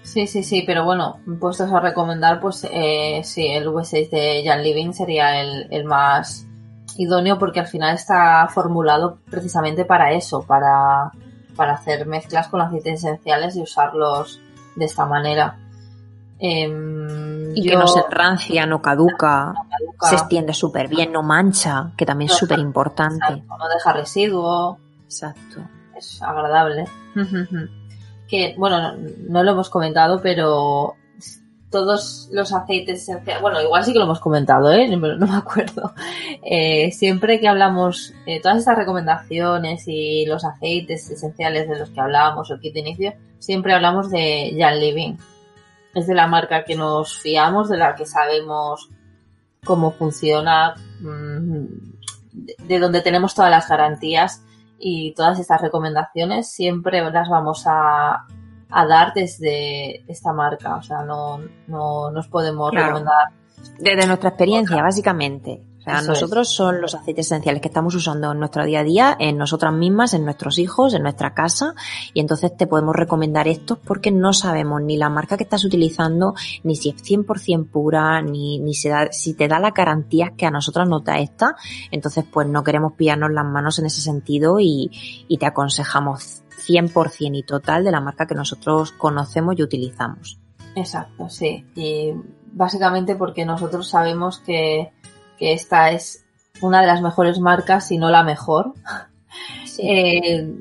Sí, 0.01 0.25
sí, 0.25 0.41
sí, 0.41 0.63
pero 0.65 0.85
bueno, 0.85 1.19
puestos 1.39 1.71
a 1.71 1.79
recomendar, 1.79 2.39
pues 2.39 2.65
eh, 2.71 3.21
sí, 3.23 3.47
el 3.47 3.67
V6 3.67 4.09
de 4.09 4.43
Jan 4.45 4.63
Living 4.63 4.93
sería 4.93 5.41
el, 5.41 5.67
el 5.69 5.83
más 5.83 6.47
idóneo 6.97 7.37
porque 7.37 7.59
al 7.59 7.67
final 7.67 7.93
está 7.93 8.47
formulado 8.47 9.19
precisamente 9.29 9.85
para 9.85 10.13
eso, 10.13 10.41
para 10.41 11.11
para 11.57 11.73
hacer 11.73 12.05
mezclas 12.05 12.47
con 12.47 12.61
aceites 12.61 13.03
esenciales 13.03 13.57
y 13.57 13.61
usarlos 13.61 14.39
de 14.77 14.85
esta 14.85 15.05
manera. 15.05 15.57
Em, 16.39 17.55
y 17.55 17.67
que 17.67 17.75
no 17.75 17.87
se 17.87 18.03
rancia, 18.09 18.65
no 18.67 18.81
caduca, 18.81 19.53
se 20.01 20.15
extiende 20.15 20.53
súper 20.53 20.87
bien, 20.87 21.11
no 21.11 21.23
mancha, 21.23 21.91
que 21.97 22.05
también 22.05 22.29
es 22.29 22.37
súper 22.37 22.59
importante. 22.59 23.43
No 23.47 23.67
deja 23.73 23.93
residuo. 23.93 24.77
Exacto. 25.03 25.61
Es 25.95 26.21
agradable. 26.21 26.85
que, 28.27 28.55
bueno, 28.57 28.95
no 29.27 29.43
lo 29.43 29.51
hemos 29.51 29.69
comentado, 29.69 30.21
pero 30.21 30.95
todos 31.69 32.29
los 32.31 32.53
aceites 32.53 33.01
esenciales, 33.01 33.41
bueno, 33.41 33.61
igual 33.61 33.83
sí 33.83 33.91
que 33.91 33.99
lo 33.99 34.05
hemos 34.05 34.21
comentado, 34.21 34.71
¿eh? 34.71 34.87
no, 34.87 34.97
me 34.97 35.35
acuerdo. 35.35 35.93
Eh, 36.49 36.91
siempre 36.93 37.41
que 37.41 37.47
hablamos, 37.49 38.13
eh, 38.25 38.41
todas 38.41 38.59
estas 38.59 38.77
recomendaciones 38.77 39.83
y 39.87 40.25
los 40.25 40.45
aceites 40.45 41.09
esenciales 41.09 41.67
de 41.67 41.77
los 41.77 41.89
que 41.89 41.99
hablábamos, 41.99 42.49
el 42.51 42.61
kit 42.61 42.73
de 42.73 42.79
inicio, 42.79 43.13
siempre 43.37 43.73
hablamos 43.73 44.09
de 44.09 44.55
Jan 44.57 44.79
Living. 44.79 45.17
Es 45.93 46.07
de 46.07 46.15
la 46.15 46.27
marca 46.27 46.63
que 46.63 46.75
nos 46.75 47.19
fiamos, 47.19 47.67
de 47.67 47.77
la 47.77 47.95
que 47.95 48.05
sabemos 48.05 48.89
cómo 49.65 49.91
funciona, 49.91 50.75
mm, 51.01 51.65
de 52.65 52.79
donde 52.79 53.01
tenemos 53.01 53.35
todas 53.35 53.51
las 53.51 53.67
garantías 53.67 54.41
y 54.79 55.13
todas 55.15 55.37
estas 55.39 55.61
recomendaciones 55.61 56.49
siempre 56.49 57.01
las 57.11 57.27
vamos 57.27 57.65
a, 57.65 58.25
a 58.69 58.85
dar 58.85 59.13
desde 59.13 60.03
esta 60.11 60.33
marca. 60.33 60.75
O 60.75 60.83
sea, 60.83 61.03
no, 61.03 61.39
no 61.67 62.11
nos 62.11 62.27
podemos 62.27 62.71
recomendar. 62.71 63.29
Desde 63.79 64.07
nuestra 64.07 64.29
experiencia, 64.29 64.81
básicamente. 64.81 65.61
O 65.77 65.89
sea, 65.89 66.01
nosotros 66.01 66.49
son 66.49 66.81
los 66.81 66.95
aceites 66.95 67.27
esenciales 67.27 67.61
que 67.61 67.69
estamos 67.69 67.95
usando 67.95 68.33
en 68.33 68.39
nuestro 68.39 68.65
día 68.65 68.81
a 68.81 68.83
día, 68.83 69.15
en 69.17 69.37
nosotras 69.37 69.71
mismas, 69.73 70.13
en 70.13 70.25
nuestros 70.25 70.59
hijos, 70.59 70.93
en 70.93 71.01
nuestra 71.01 71.33
casa, 71.33 71.75
y 72.13 72.19
entonces 72.19 72.57
te 72.57 72.67
podemos 72.67 72.93
recomendar 72.93 73.47
estos 73.47 73.77
porque 73.77 74.11
no 74.11 74.33
sabemos 74.33 74.81
ni 74.81 74.97
la 74.97 75.09
marca 75.09 75.37
que 75.37 75.45
estás 75.45 75.63
utilizando, 75.63 76.33
ni 76.63 76.75
si 76.75 76.89
es 76.89 77.01
100% 77.01 77.69
pura, 77.69 78.21
ni, 78.21 78.59
ni 78.59 78.73
si, 78.73 78.89
da, 78.89 79.13
si 79.13 79.33
te 79.33 79.47
da 79.47 79.59
la 79.59 79.71
garantía 79.71 80.33
que 80.35 80.45
a 80.45 80.51
nosotras 80.51 80.89
nos 80.89 81.05
da 81.05 81.19
esta, 81.19 81.55
entonces 81.89 82.25
pues 82.29 82.47
no 82.47 82.65
queremos 82.65 82.91
pillarnos 82.93 83.31
las 83.31 83.45
manos 83.45 83.79
en 83.79 83.85
ese 83.85 84.01
sentido 84.01 84.59
y, 84.59 84.91
y 85.29 85.37
te 85.37 85.45
aconsejamos 85.45 86.43
100% 86.57 87.37
y 87.37 87.43
total 87.43 87.83
de 87.83 87.91
la 87.91 88.01
marca 88.01 88.27
que 88.27 88.35
nosotros 88.35 88.91
conocemos 88.91 89.57
y 89.57 89.63
utilizamos. 89.63 90.39
Exacto, 90.75 91.29
sí. 91.29 91.65
Y 91.75 92.13
básicamente 92.51 93.15
porque 93.15 93.45
nosotros 93.45 93.89
sabemos 93.89 94.39
que, 94.39 94.91
esta 95.39 95.91
es 95.91 96.25
una 96.61 96.81
de 96.81 96.87
las 96.87 97.01
mejores 97.01 97.39
marcas, 97.39 97.87
si 97.87 97.97
no 97.97 98.09
la 98.09 98.23
mejor, 98.23 98.73
eh, 99.79 100.55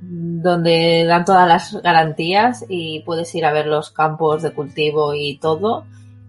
donde 0.00 1.04
dan 1.06 1.24
todas 1.24 1.48
las 1.48 1.82
garantías 1.82 2.64
y 2.68 3.00
puedes 3.00 3.34
ir 3.34 3.44
a 3.44 3.52
ver 3.52 3.66
los 3.66 3.90
campos 3.90 4.42
de 4.42 4.52
cultivo 4.52 5.14
y 5.14 5.38
todo. 5.38 5.84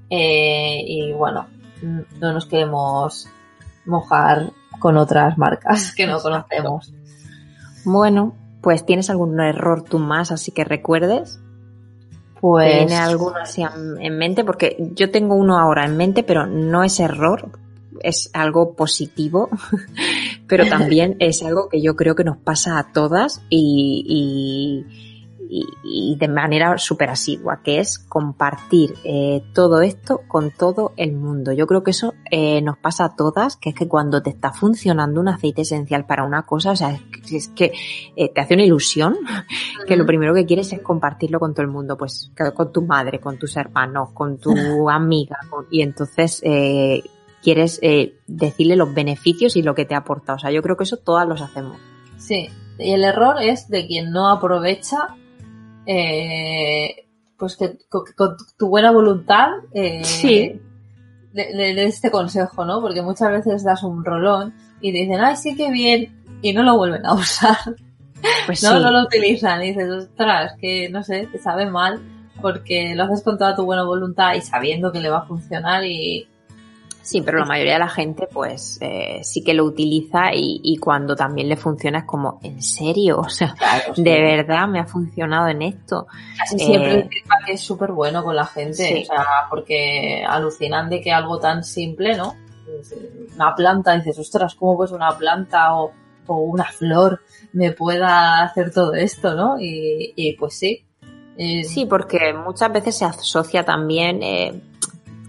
Eh, 0.10 0.84
y 0.86 1.14
bueno, 1.14 1.48
no 2.20 2.34
nos 2.34 2.46
queremos 2.46 3.28
mojar 3.86 4.52
con 4.80 4.98
otras 4.98 5.38
marcas 5.38 5.94
que 5.96 6.08
no 6.08 6.20
conocemos. 6.20 6.94
Bueno, 7.86 8.36
pues 8.64 8.86
¿tienes 8.86 9.10
algún 9.10 9.40
error 9.42 9.84
tú 9.84 10.00
más 10.00 10.32
así 10.32 10.52
que 10.52 10.64
recuerdes? 10.64 11.40
Pues... 12.40 12.78
¿Tiene 12.78 12.96
alguno 12.96 13.36
así 13.38 13.62
en 13.62 14.18
mente? 14.18 14.46
Porque 14.46 14.78
yo 14.96 15.12
tengo 15.12 15.36
uno 15.36 15.60
ahora 15.60 15.86
en 15.86 15.98
mente, 15.98 16.24
pero 16.24 16.48
no 16.48 16.84
es 16.84 17.00
error, 17.02 17.50
es 18.02 18.30
algo 18.34 18.74
positivo, 18.74 19.50
pero 20.48 20.66
también 20.68 21.18
es 21.20 21.44
algo 21.44 21.68
que 21.68 21.82
yo 21.82 21.98
creo 21.98 22.16
que 22.16 22.24
nos 22.24 22.38
pasa 22.38 22.80
a 22.80 22.94
todas 22.94 23.42
y 23.50 24.06
y, 24.08 25.13
de 26.18 26.28
manera 26.28 26.78
súper 26.78 27.10
asidua, 27.10 27.62
que 27.64 27.80
es 27.80 28.00
compartir 28.00 28.96
eh, 29.04 29.44
todo 29.54 29.82
esto 29.82 30.22
con 30.28 30.52
todo 30.52 30.94
el 30.98 31.14
mundo. 31.14 31.52
Yo 31.52 31.68
creo 31.68 31.84
que 31.84 31.92
eso 31.92 32.14
eh, 32.32 32.62
nos 32.62 32.78
pasa 32.78 33.06
a 33.06 33.16
todas, 33.16 33.58
que 33.58 33.70
es 33.70 33.76
que 33.76 33.88
cuando 33.88 34.24
te 34.24 34.32
está 34.32 34.52
funcionando 34.52 35.22
un 35.22 35.28
aceite 35.28 35.62
esencial 35.62 36.06
para 36.06 36.24
una 36.24 36.44
cosa, 36.44 36.72
o 36.72 36.76
sea, 36.76 37.00
es 37.32 37.50
que, 37.50 37.74
eh, 38.16 38.30
te 38.30 38.42
hace 38.42 38.56
una 38.56 38.64
ilusión, 38.64 39.18
que 39.88 39.96
lo 39.96 40.06
primero 40.06 40.34
que 40.34 40.46
quieres 40.46 40.74
es 40.74 40.82
compartirlo 40.82 41.40
con 41.40 41.54
todo 41.54 41.64
el 41.64 41.72
mundo, 41.72 41.98
pues 41.98 42.32
con 42.56 42.72
tu 42.72 42.82
madre, 42.82 43.20
con 43.20 43.38
tus 43.38 43.56
hermanos, 43.56 44.10
con 44.14 44.38
tu 44.38 44.54
amiga, 44.90 45.38
y 45.70 45.82
entonces 45.82 46.42
quieres 47.44 47.80
decirle 48.26 48.76
los 48.76 48.94
beneficios 48.94 49.56
y 49.56 49.62
lo 49.62 49.76
que 49.76 49.86
te 49.86 49.96
aporta. 49.96 50.34
O 50.34 50.40
sea, 50.40 50.52
yo 50.52 50.62
creo 50.62 50.78
que 50.78 50.86
eso 50.86 50.98
todas 50.98 51.28
los 51.28 51.42
hacemos. 51.42 51.78
Sí, 52.18 52.50
y 52.80 52.92
el 52.94 53.04
error 53.04 53.42
es 53.42 53.68
de 53.68 53.86
quien 53.86 54.12
no 54.12 54.30
aprovecha 54.30 55.16
eh, 55.86 57.08
pues 57.38 57.58
que 57.58 57.78
con, 57.90 58.38
tu 58.58 58.68
buena 58.68 58.92
voluntad 58.92 59.50
eh, 59.74 60.04
sí. 60.04 60.60
de, 61.34 61.84
este 61.84 62.12
consejo, 62.12 62.66
¿no? 62.66 62.82
Porque 62.82 63.02
muchas 63.02 63.32
veces 63.32 63.64
das 63.64 63.84
un 63.84 64.04
rolón 64.04 64.54
y 64.82 64.92
dicen, 64.92 65.20
ay, 65.22 65.36
sí 65.36 65.56
que 65.56 65.72
bien, 65.72 66.24
y 66.42 66.54
no 66.54 66.64
lo 66.64 66.78
vuelven 66.78 67.06
a 67.06 67.14
usar. 67.16 67.58
Pues 68.46 68.64
no, 68.64 68.80
no 68.80 68.92
lo 68.92 69.04
utilizan 69.04 69.62
y 69.64 69.68
dices, 69.68 69.90
ostras, 69.90 70.54
que 70.60 70.90
no 70.90 71.04
sé, 71.04 71.28
te 71.32 71.40
sabe 71.40 71.70
mal 71.70 72.02
porque 72.42 72.94
lo 72.96 73.04
haces 73.04 73.24
con 73.24 73.38
toda 73.38 73.56
tu 73.56 73.66
buena 73.66 73.84
voluntad 73.84 74.34
y 74.36 74.42
sabiendo 74.42 74.92
que 74.92 75.00
le 75.00 75.10
va 75.10 75.20
a 75.20 75.26
funcionar 75.26 75.84
y, 75.86 76.28
Sí, 77.04 77.22
pero 77.22 77.40
la 77.40 77.46
mayoría 77.46 77.74
de 77.74 77.80
la 77.80 77.90
gente 77.90 78.30
pues 78.32 78.78
eh, 78.80 79.20
sí 79.24 79.44
que 79.44 79.54
lo 79.54 79.66
utiliza 79.66 80.34
y, 80.34 80.78
cuando 80.78 81.18
también 81.18 81.50
le 81.50 81.58
funciona 81.58 82.00
es 82.00 82.06
como, 82.06 82.40
¿en 82.42 82.62
serio? 82.62 83.20
O 83.24 83.30
sea, 83.30 83.56
de 83.98 84.22
verdad 84.22 84.68
me 84.68 84.80
ha 84.80 84.86
funcionado 84.86 85.50
en 85.50 85.64
esto. 85.64 86.08
Casi 86.38 86.60
siempre 86.60 87.00
eh, 87.00 87.10
que 87.46 87.54
es 87.54 87.62
súper 87.62 87.92
bueno 87.92 88.24
con 88.24 88.36
la 88.36 88.46
gente, 88.46 89.02
o 89.02 89.06
sea, 89.06 89.26
porque 89.50 90.24
alucinan 90.26 90.90
de 90.90 91.02
que 91.02 91.12
algo 91.12 91.40
tan 91.40 91.64
simple, 91.64 92.16
¿no? 92.16 92.36
Una 93.36 93.54
planta, 93.54 93.96
dices, 93.96 94.18
ostras, 94.20 94.56
¿cómo 94.56 94.78
pues 94.78 94.92
una 94.92 95.12
planta 95.18 95.76
o, 95.76 95.92
una 96.28 96.64
flor 96.64 97.22
me 97.52 97.74
pueda 97.74 98.44
hacer 98.44 98.72
todo 98.72 98.94
esto, 98.94 99.36
¿no? 99.36 99.58
Y, 99.60 100.38
pues 100.40 100.54
sí. 100.54 100.86
Eh, 101.38 101.66
sí, 101.66 101.86
porque 101.86 102.34
muchas 102.34 102.72
veces 102.72 102.98
se 102.98 103.04
asocia 103.04 103.66
también 103.66 104.22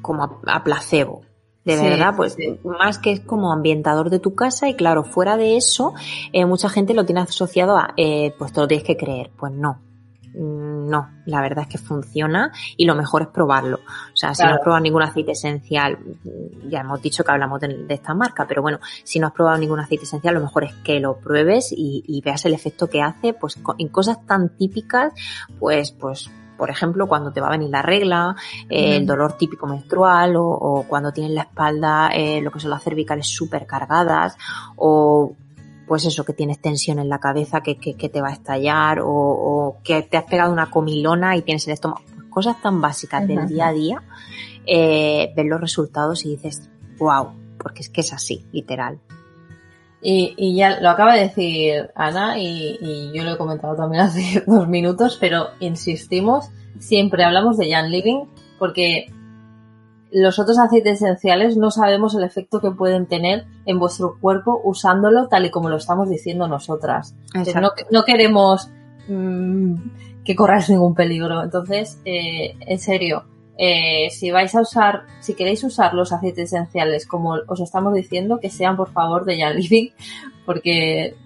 como 0.02 0.40
a 0.46 0.62
placebo 0.62 1.22
de 1.64 1.76
verdad, 1.76 2.14
pues 2.14 2.36
más 2.64 2.98
que 2.98 3.12
es 3.12 3.20
como 3.20 3.52
ambientador 3.52 4.10
de 4.10 4.18
tu 4.18 4.34
casa 4.34 4.68
y 4.68 4.74
claro, 4.74 5.02
fuera 5.02 5.36
de 5.36 5.56
eso, 5.56 5.94
eh, 6.32 6.44
mucha 6.44 6.68
gente 6.68 6.92
lo 6.92 7.06
tiene 7.06 7.22
asociado 7.22 7.76
a, 7.76 7.94
eh, 7.96 8.34
pues 8.38 8.52
te 8.52 8.60
lo 8.60 8.68
tienes 8.68 8.86
que 8.86 8.98
creer. 8.98 9.30
Pues 9.34 9.52
no, 9.52 9.80
mm, 10.34 10.90
no, 10.90 11.08
la 11.24 11.40
verdad 11.40 11.64
es 11.64 11.68
que 11.70 11.78
funciona 11.78 12.52
y 12.76 12.84
lo 12.84 12.94
mejor 12.94 13.22
es 13.22 13.28
probarlo. 13.28 13.76
O 13.76 14.16
sea, 14.16 14.34
si 14.34 14.42
no 14.42 14.50
has 14.50 14.60
probado 14.60 14.82
ningún 14.82 15.02
aceite 15.02 15.32
esencial, 15.32 15.98
mm, 15.98 16.68
ya 16.68 16.80
hemos 16.80 17.00
dicho 17.00 17.24
que 17.24 17.32
hablamos 17.32 17.60
de, 17.60 17.86
esta 17.88 18.12
marca, 18.12 18.46
pero 18.46 18.60
bueno, 18.60 18.78
si 19.02 19.18
no 19.18 19.28
has 19.28 19.32
probado 19.32 19.56
ningún 19.56 19.80
aceite 19.80 20.04
esencial, 20.04 20.34
lo 20.34 20.40
mejor 20.40 20.64
es 20.64 20.74
que 20.84 21.00
lo 21.00 21.16
pruebes 21.16 21.72
y, 21.72 22.04
y 22.06 22.20
veas 22.20 22.44
el 22.44 22.52
efecto 22.52 22.90
que 22.90 23.00
hace, 23.00 23.32
pues 23.32 23.58
en 23.78 23.88
cosas 23.88 24.24
tan 24.26 24.50
típicas, 24.50 25.14
pues, 25.58 25.92
pues 25.92 26.30
por 26.56 26.70
ejemplo, 26.70 27.06
cuando 27.06 27.32
te 27.32 27.40
va 27.40 27.48
a 27.48 27.50
venir 27.50 27.70
la 27.70 27.82
regla, 27.82 28.36
eh, 28.68 28.96
el 28.96 29.06
dolor 29.06 29.36
típico 29.36 29.66
menstrual 29.66 30.34
o, 30.36 30.84
cuando 30.88 31.12
tienes 31.12 31.32
la 31.32 31.42
espalda, 31.42 32.10
eh, 32.14 32.40
lo 32.40 32.50
que 32.50 32.60
son 32.60 32.70
las 32.70 32.82
cervicales 32.82 33.26
súper 33.26 33.66
cargadas 33.66 34.36
o 34.76 35.34
pues 35.86 36.06
eso, 36.06 36.24
que 36.24 36.32
tienes 36.32 36.60
tensión 36.60 36.98
en 36.98 37.08
la 37.08 37.18
cabeza 37.18 37.60
que, 37.62 37.76
que, 37.76 38.08
te 38.08 38.20
va 38.20 38.28
a 38.28 38.32
estallar 38.32 39.00
o, 39.02 39.76
que 39.84 40.02
te 40.02 40.16
has 40.16 40.24
pegado 40.24 40.52
una 40.52 40.70
comilona 40.70 41.36
y 41.36 41.42
tienes 41.42 41.66
el 41.66 41.74
estómago. 41.74 42.02
Pues 42.06 42.24
cosas 42.30 42.60
tan 42.62 42.80
básicas 42.80 43.28
del 43.28 43.46
día 43.46 43.68
a 43.68 43.72
día, 43.72 44.02
eh, 44.66 45.32
ves 45.36 45.46
los 45.46 45.60
resultados 45.60 46.24
y 46.24 46.36
dices, 46.36 46.70
wow, 46.98 47.28
porque 47.58 47.82
es 47.82 47.90
que 47.90 48.00
es 48.00 48.12
así, 48.12 48.46
literal. 48.50 48.98
Y, 50.06 50.34
y, 50.36 50.54
ya 50.54 50.80
lo 50.80 50.90
acaba 50.90 51.14
de 51.14 51.22
decir 51.22 51.90
Ana 51.94 52.38
y, 52.38 52.76
y, 52.78 53.10
yo 53.14 53.24
lo 53.24 53.32
he 53.32 53.38
comentado 53.38 53.74
también 53.74 54.02
hace 54.04 54.44
dos 54.46 54.68
minutos, 54.68 55.16
pero 55.18 55.48
insistimos, 55.60 56.50
siempre 56.78 57.24
hablamos 57.24 57.56
de 57.56 57.72
Jan 57.72 57.90
Living 57.90 58.26
porque 58.58 59.06
los 60.14 60.38
otros 60.38 60.58
aceites 60.58 61.02
esenciales 61.02 61.56
no 61.56 61.72
sabemos 61.72 62.14
el 62.14 62.22
efecto 62.22 62.60
que 62.60 62.70
pueden 62.70 63.06
tener 63.06 63.46
en 63.66 63.80
vuestro 63.80 64.16
cuerpo 64.20 64.60
usándolo 64.62 65.26
tal 65.26 65.44
y 65.44 65.50
como 65.50 65.68
lo 65.68 65.76
estamos 65.76 66.08
diciendo 66.08 66.46
nosotras. 66.46 67.16
No, 67.34 67.70
no, 67.90 68.04
queremos 68.04 68.70
mmm, 69.08 69.74
que 70.24 70.36
corráis 70.36 70.70
ningún 70.70 70.94
peligro. 70.94 71.42
Entonces, 71.42 72.00
eh, 72.04 72.54
en 72.60 72.78
serio, 72.78 73.24
eh, 73.56 74.08
si 74.10 74.30
vais 74.30 74.54
a 74.54 74.60
usar, 74.60 75.02
si 75.20 75.34
queréis 75.34 75.62
usar 75.64 75.94
los 75.94 76.12
aceites 76.12 76.52
esenciales 76.52 77.06
como 77.06 77.36
os 77.46 77.60
estamos 77.60 77.94
diciendo, 77.94 78.38
que 78.40 78.50
sean 78.50 78.76
por 78.76 78.90
favor 78.92 79.24
de 79.24 79.40
Jan 79.40 79.56
Living, 79.56 79.90
porque 80.44 81.16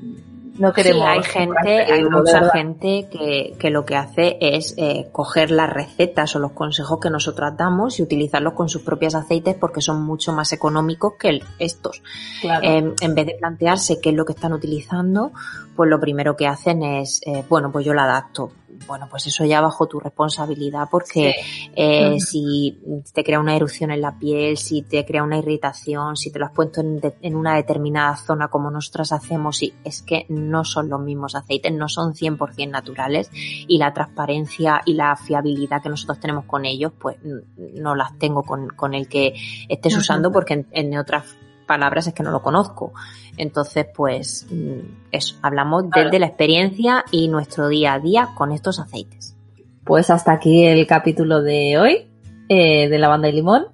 no 0.58 0.72
queremos. 0.72 1.04
hay 1.06 1.22
gente, 1.22 1.84
hay 1.84 2.04
mucha 2.04 2.50
gente 2.50 3.08
que, 3.10 3.54
que, 3.58 3.70
lo 3.70 3.84
que 3.84 3.96
hace 3.96 4.36
es 4.40 4.74
eh, 4.76 5.08
coger 5.12 5.50
las 5.50 5.70
recetas 5.70 6.34
o 6.36 6.38
los 6.38 6.52
consejos 6.52 6.98
que 7.00 7.10
nosotros 7.10 7.56
damos 7.56 7.98
y 7.98 8.02
utilizarlos 8.02 8.54
con 8.54 8.68
sus 8.68 8.82
propios 8.82 9.14
aceites 9.14 9.54
porque 9.54 9.80
son 9.80 10.02
mucho 10.02 10.32
más 10.32 10.52
económicos 10.52 11.14
que 11.18 11.40
estos. 11.58 12.02
Em, 12.42 12.94
en 13.00 13.14
vez 13.14 13.26
de 13.26 13.36
plantearse 13.38 14.00
qué 14.00 14.10
es 14.10 14.16
lo 14.16 14.24
que 14.24 14.32
están 14.32 14.52
utilizando, 14.52 15.32
pues 15.76 15.88
lo 15.88 16.00
primero 16.00 16.36
que 16.36 16.46
hacen 16.46 16.82
es, 16.82 17.20
eh, 17.24 17.44
bueno, 17.48 17.70
pues 17.70 17.86
yo 17.86 17.94
la 17.94 18.04
adapto 18.04 18.50
bueno, 18.86 19.06
pues 19.10 19.26
eso 19.26 19.44
ya 19.44 19.60
bajo 19.60 19.86
tu 19.86 20.00
responsabilidad 20.00 20.88
porque 20.90 21.34
eh, 21.74 22.20
si 22.20 22.78
te 23.12 23.24
crea 23.24 23.40
una 23.40 23.56
erupción 23.56 23.90
en 23.90 24.00
la 24.00 24.18
piel, 24.18 24.56
si 24.56 24.82
te 24.82 25.04
crea 25.04 25.22
una 25.22 25.38
irritación, 25.38 26.16
si 26.16 26.30
te 26.30 26.38
lo 26.38 26.46
has 26.46 26.52
puesto 26.52 26.80
en, 26.80 27.36
una 27.36 27.56
determinada 27.56 28.16
zona 28.16 28.48
como 28.48 28.70
nosotras 28.70 29.12
hacemos, 29.12 29.62
y 29.62 29.74
es 29.84 30.02
que 30.02 30.26
no 30.28 30.64
son 30.64 30.88
los 30.88 31.00
mismos 31.00 31.34
aceites, 31.34 31.72
no 31.72 31.88
son 31.88 32.14
100% 32.14 32.70
naturales 32.70 33.30
y 33.32 33.78
la 33.78 33.92
transparencia 33.92 34.80
y 34.84 34.94
la 34.94 35.16
fiabilidad 35.16 35.82
que 35.82 35.88
nosotros 35.88 36.20
tenemos 36.20 36.44
con 36.44 36.64
ellos, 36.64 36.92
pues 36.98 37.16
no 37.56 37.94
las 37.94 38.18
tengo 38.18 38.42
con, 38.42 38.68
con 38.68 38.94
el 38.94 39.08
que 39.08 39.34
estés 39.68 39.96
usando 39.96 40.32
porque 40.32 40.54
en, 40.54 40.66
en 40.72 40.98
otras 40.98 41.36
palabras 41.68 42.08
es 42.08 42.14
que 42.14 42.24
no 42.24 42.32
lo 42.32 42.42
conozco. 42.42 42.92
Entonces, 43.36 43.86
pues 43.94 44.48
mm, 44.50 45.12
eso, 45.12 45.36
hablamos 45.42 45.84
desde 45.90 46.18
la 46.18 46.26
experiencia 46.26 47.04
y 47.12 47.28
nuestro 47.28 47.68
día 47.68 47.92
a 47.92 48.00
día 48.00 48.30
con 48.34 48.50
estos 48.50 48.80
aceites. 48.80 49.36
Pues 49.84 50.10
hasta 50.10 50.32
aquí 50.32 50.64
el 50.64 50.84
capítulo 50.88 51.40
de 51.42 51.78
hoy 51.78 52.08
eh, 52.48 52.88
de 52.88 52.98
Lavanda 52.98 53.28
y 53.28 53.32
Limón. 53.32 53.66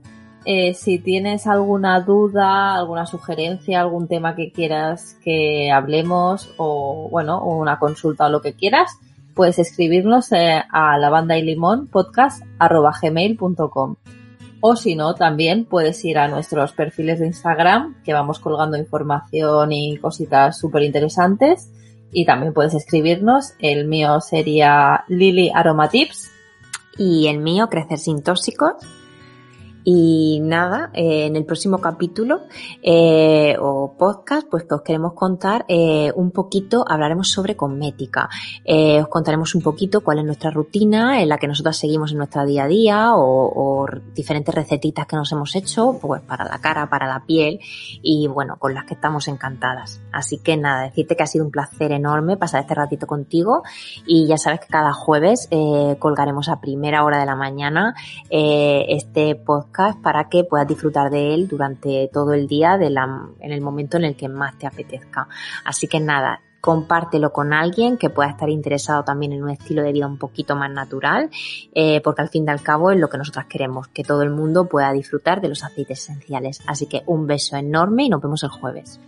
Eh, 0.45 0.75
si 0.75 0.99
tienes 0.99 1.47
alguna 1.47 2.01
duda, 2.01 2.75
alguna 2.75 3.07
sugerencia, 3.07 3.81
algún 3.81 4.09
tema 4.09 4.37
que 4.37 4.53
quieras 4.53 5.17
que 5.25 5.71
hablemos 5.71 6.53
o 6.59 7.09
bueno, 7.11 7.43
una 7.43 7.79
consulta 7.79 8.27
o 8.27 8.29
lo 8.29 8.43
que 8.43 8.53
quieras, 8.53 8.99
puedes 9.35 9.59
escribirnos 9.59 10.33
eh, 10.33 10.63
a 10.71 10.99
lavanda 10.99 11.39
y 11.39 11.43
limón 11.43 11.87
podcast 11.87 12.45
o 14.67 14.77
si 14.77 14.95
no, 14.95 15.15
también 15.15 15.67
puedes 15.67 16.03
ir 16.07 16.17
a 16.17 16.27
nuestros 16.27 16.73
perfiles 16.73 17.19
de 17.21 17.27
Instagram, 17.27 18.03
que 18.03 18.15
vamos 18.15 18.39
colgando 18.39 18.79
información 18.79 19.73
y 19.73 19.99
cositas 19.99 20.59
súper 20.59 20.85
interesantes. 20.85 21.71
Y 22.11 22.25
también 22.25 22.55
puedes 22.55 22.73
escribirnos. 22.73 23.53
El 23.59 23.87
mío 23.87 24.23
sería 24.23 25.05
Lily 25.09 25.51
Aromatips. 25.55 26.31
Y 26.97 27.27
el 27.27 27.41
mío, 27.41 27.69
Crecer 27.69 27.99
sin 27.99 28.23
tóxicos. 28.23 28.73
Y 29.85 30.41
nada, 30.43 30.91
eh, 30.95 31.27
en 31.27 31.37
el 31.37 31.45
próximo 31.45 31.79
capítulo 31.79 32.41
eh, 32.83 33.55
o 33.61 33.95
podcast, 33.99 34.49
pues 34.49 34.65
que 34.65 34.75
os 34.75 34.81
queremos 34.81 35.13
contar 35.13 35.67
eh, 35.69 36.11
un 36.17 36.31
poquito, 36.31 36.87
hablaremos 36.89 37.31
sobre 37.31 37.55
cosmética. 37.55 38.31
os 38.65 39.09
contaremos 39.09 39.55
un 39.55 39.61
poquito 39.61 40.01
cuál 40.01 40.21
es 40.21 40.25
nuestra 40.25 40.51
rutina 40.51 41.21
en 41.21 41.29
la 41.29 41.37
que 41.37 41.47
nosotros 41.47 41.77
seguimos 41.77 42.13
en 42.13 42.19
nuestra 42.19 42.47
día 42.47 42.65
a 42.65 42.67
día 42.67 43.15
o, 43.15 43.83
o, 43.83 43.87
diferentes 44.15 44.55
recetitas 44.55 45.07
que 45.07 45.17
nos 45.17 45.31
hemos 45.33 45.55
hecho, 45.55 45.99
pues 46.01 46.23
para 46.23 46.47
la 46.47 46.59
cara, 46.59 46.89
para 46.89 47.07
la 47.07 47.27
piel 47.27 47.61
y 48.03 48.27
bueno, 48.27 48.57
con 48.59 48.73
las 48.73 48.85
que 48.85 48.95
estamos 48.95 49.29
encantadas. 49.29 50.01
Así 50.13 50.39
que 50.39 50.57
nada, 50.57 50.85
decirte 50.85 51.15
que 51.15 51.25
ha 51.25 51.27
sido 51.27 51.45
un 51.45 51.51
placer 51.51 51.93
enorme 51.93 52.39
pasar 52.39 52.63
este 52.63 52.75
ratito 52.75 53.07
contigo 53.07 53.63
y 54.07 54.27
ya 54.27 54.39
sabes 54.39 54.61
que 54.61 54.69
cada 54.69 54.95
jueves 54.95 55.49
colgaremos 55.99 56.49
a 56.49 56.61
primera 56.61 57.05
hora 57.05 57.19
de 57.19 57.27
la 57.27 57.37
mañana 57.37 57.95
este 58.31 59.35
para 60.03 60.29
que 60.29 60.45
puedas 60.45 60.67
disfrutar 60.67 61.11
de 61.11 61.35
él 61.35 61.49
durante 61.49 62.09
todo 62.13 62.33
el 62.33 62.47
día 62.47 62.75
en 62.75 63.53
el 63.53 63.61
momento 63.61 63.97
en 63.97 64.05
el 64.05 64.17
que 64.17 64.29
más 64.29 64.57
te 64.59 64.67
apetezca. 64.67 65.29
Así 65.65 65.89
que 65.89 66.01
nada, 66.01 66.41
compártelo 66.65 67.31
con 67.31 67.53
alguien 67.53 67.99
que 67.99 68.09
pueda 68.09 68.31
estar 68.31 68.49
interesado 68.49 69.05
también 69.05 69.35
en 69.35 69.43
un 69.43 69.51
estilo 69.51 69.83
de 69.83 69.93
vida 69.93 70.07
un 70.07 70.17
poquito 70.17 70.57
más 70.57 70.71
natural, 70.71 71.29
eh, 71.75 72.01
porque 72.03 72.23
al 72.23 72.31
fin 72.31 72.47
y 72.47 72.51
al 72.51 72.63
cabo 72.63 72.91
es 72.91 72.99
lo 72.99 73.11
que 73.11 73.19
nosotras 73.19 73.45
queremos, 73.47 73.89
que 73.89 74.03
todo 74.03 74.23
el 74.23 74.31
mundo 74.31 74.67
pueda 74.67 74.91
disfrutar 74.93 75.43
de 75.43 75.49
los 75.49 75.63
aceites 75.63 75.99
esenciales. 75.99 76.63
Así 76.67 76.87
que 76.87 77.03
un 77.05 77.27
beso 77.27 77.57
enorme 77.57 78.05
y 78.05 78.09
nos 78.09 78.23
vemos 78.23 78.43
el 78.45 78.49
jueves. 78.49 78.99